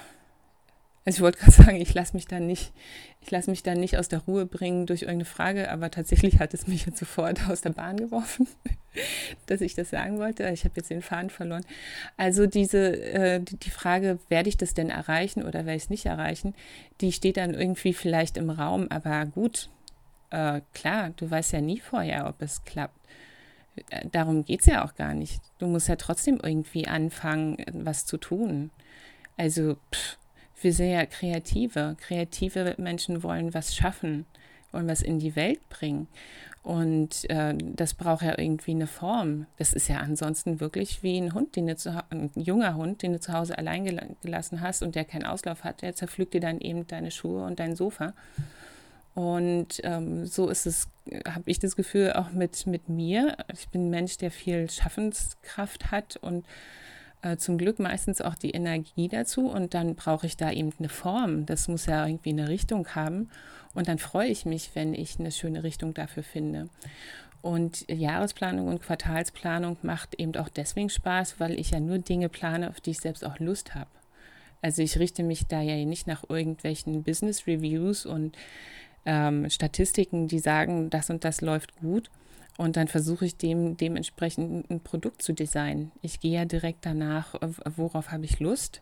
[1.06, 2.74] also ich wollte gerade sagen, ich lasse mich dann nicht,
[3.22, 6.54] ich lasse mich dann nicht aus der Ruhe bringen durch irgendeine Frage, aber tatsächlich hat
[6.54, 8.48] es mich jetzt sofort aus der Bahn geworfen,
[9.46, 10.50] dass ich das sagen wollte.
[10.50, 11.66] Ich habe jetzt den Faden verloren.
[12.18, 16.06] Also diese, äh, die Frage, werde ich das denn erreichen oder werde ich es nicht
[16.06, 16.54] erreichen,
[17.02, 19.70] die steht dann irgendwie vielleicht im Raum, aber gut,
[20.32, 23.00] äh, klar, du weißt ja nie vorher, ob es klappt.
[23.90, 25.42] Äh, darum geht es ja auch gar nicht.
[25.58, 28.72] Du musst ja trotzdem irgendwie anfangen, was zu tun.
[29.38, 30.18] Also, pff,
[30.62, 31.96] wir sind ja Kreative.
[32.00, 34.26] Kreative Menschen wollen was schaffen,
[34.72, 36.08] wollen was in die Welt bringen.
[36.62, 39.46] Und äh, das braucht ja irgendwie eine Form.
[39.58, 43.14] Das ist ja ansonsten wirklich wie ein Hund, den du zu, ein junger Hund, den
[43.14, 45.82] du zu Hause allein gelassen hast und der keinen Auslauf hat.
[45.82, 48.14] Der zerpflückt dir dann eben deine Schuhe und dein Sofa.
[49.16, 50.90] Und ähm, so ist es,
[51.28, 53.38] habe ich das Gefühl, auch mit, mit mir.
[53.54, 56.46] Ich bin ein Mensch, der viel Schaffenskraft hat und
[57.22, 60.90] äh, zum Glück meistens auch die Energie dazu und dann brauche ich da eben eine
[60.90, 61.46] Form.
[61.46, 63.30] Das muss ja irgendwie eine Richtung haben
[63.74, 66.70] und dann freue ich mich, wenn ich eine schöne Richtung dafür finde.
[67.42, 72.70] Und Jahresplanung und Quartalsplanung macht eben auch deswegen Spaß, weil ich ja nur Dinge plane,
[72.70, 73.90] auf die ich selbst auch Lust habe.
[74.62, 78.38] Also ich richte mich da ja nicht nach irgendwelchen Business Reviews und
[79.06, 82.10] ähm, Statistiken, die sagen, das und das läuft gut,
[82.60, 85.94] und dann versuche ich dem dementsprechend ein Produkt zu designen.
[86.02, 87.36] Ich gehe ja direkt danach,
[87.78, 88.82] worauf habe ich Lust.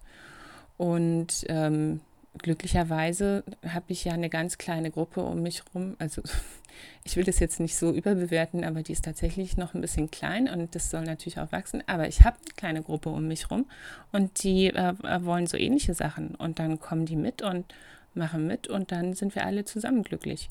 [0.78, 2.02] Und ähm,
[2.40, 5.96] glücklicherweise habe ich ja eine ganz kleine Gruppe um mich rum.
[6.00, 6.24] Also
[7.04, 10.50] ich will das jetzt nicht so überbewerten, aber die ist tatsächlich noch ein bisschen klein
[10.50, 11.84] und das soll natürlich auch wachsen.
[11.86, 13.68] Aber ich habe eine kleine Gruppe um mich rum
[14.12, 16.34] und die äh, wollen so ähnliche Sachen.
[16.34, 17.76] Und dann kommen die mit und
[18.16, 20.50] machen mit und dann sind wir alle zusammen glücklich.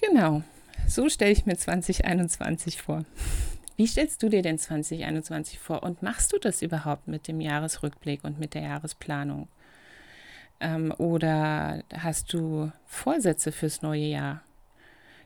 [0.00, 0.42] Genau.
[0.86, 3.04] So stelle ich mir 2021 vor.
[3.76, 8.22] Wie stellst du dir denn 2021 vor und machst du das überhaupt mit dem Jahresrückblick
[8.22, 9.48] und mit der Jahresplanung?
[10.60, 14.42] Ähm, oder hast du Vorsätze fürs neue Jahr?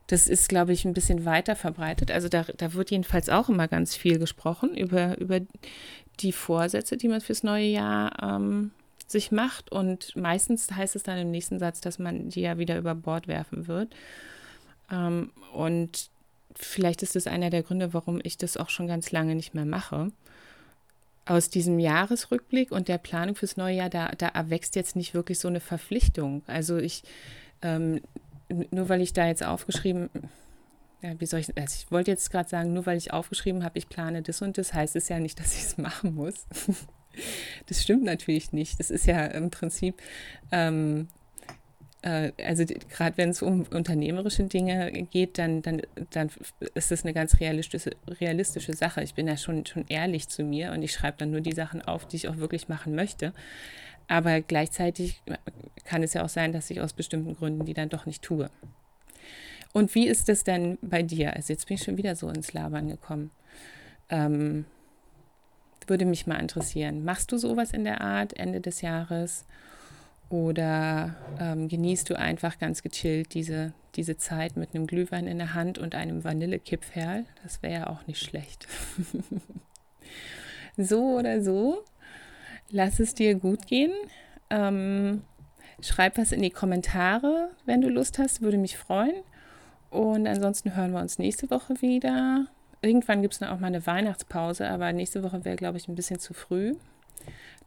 [0.06, 2.10] Das ist, glaube ich, ein bisschen weiter verbreitet.
[2.10, 5.40] Also da, da wird jedenfalls auch immer ganz viel gesprochen über, über
[6.20, 8.70] die Vorsätze, die man fürs neue Jahr ähm,
[9.06, 9.70] sich macht.
[9.70, 13.28] Und meistens heißt es dann im nächsten Satz, dass man die ja wieder über Bord
[13.28, 13.94] werfen wird.
[14.90, 16.10] Ähm, und
[16.54, 19.66] vielleicht ist das einer der Gründe, warum ich das auch schon ganz lange nicht mehr
[19.66, 20.12] mache.
[21.24, 25.38] Aus diesem Jahresrückblick und der Planung fürs neue Jahr, da, da erwächst jetzt nicht wirklich
[25.38, 26.42] so eine Verpflichtung.
[26.46, 27.02] Also ich
[27.62, 28.00] ähm,
[28.48, 30.08] nur weil ich da jetzt aufgeschrieben,
[31.02, 33.78] ja, wie soll ich, also ich wollte jetzt gerade sagen, nur weil ich aufgeschrieben habe,
[33.78, 36.46] ich plane das und das, heißt es ja nicht, dass ich es machen muss.
[37.66, 38.80] das stimmt natürlich nicht.
[38.80, 40.00] Das ist ja im Prinzip,
[40.50, 41.17] ähm, äh,
[42.02, 46.30] also gerade wenn es um unternehmerische Dinge geht, dann, dann, dann
[46.74, 49.02] ist das eine ganz realistische, realistische Sache.
[49.02, 51.82] Ich bin ja schon, schon ehrlich zu mir und ich schreibe dann nur die Sachen
[51.82, 53.32] auf, die ich auch wirklich machen möchte.
[54.06, 55.22] Aber gleichzeitig
[55.84, 58.48] kann es ja auch sein, dass ich aus bestimmten Gründen die dann doch nicht tue.
[59.72, 61.34] Und wie ist das denn bei dir?
[61.34, 63.32] Also jetzt bin ich schon wieder so ins Labern gekommen.
[64.08, 64.64] Ähm,
[65.86, 67.04] würde mich mal interessieren.
[67.04, 69.46] Machst du sowas in der Art Ende des Jahres?
[70.30, 75.54] Oder ähm, genießt du einfach ganz gechillt diese, diese Zeit mit einem Glühwein in der
[75.54, 77.24] Hand und einem Vanillekipferl?
[77.42, 78.68] Das wäre ja auch nicht schlecht.
[80.76, 81.84] so oder so
[82.70, 83.92] lass es dir gut gehen.
[84.50, 85.22] Ähm,
[85.80, 89.14] schreib was in die Kommentare, wenn du Lust hast, würde mich freuen.
[89.90, 92.46] Und ansonsten hören wir uns nächste Woche wieder.
[92.82, 95.94] Irgendwann gibt es dann auch mal eine Weihnachtspause, aber nächste Woche wäre, glaube ich, ein
[95.94, 96.74] bisschen zu früh.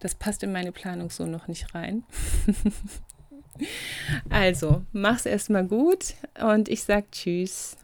[0.02, 2.04] Das passt in meine Planung so noch nicht rein.
[4.30, 7.78] also, mach's erstmal gut und ich sag Tschüss.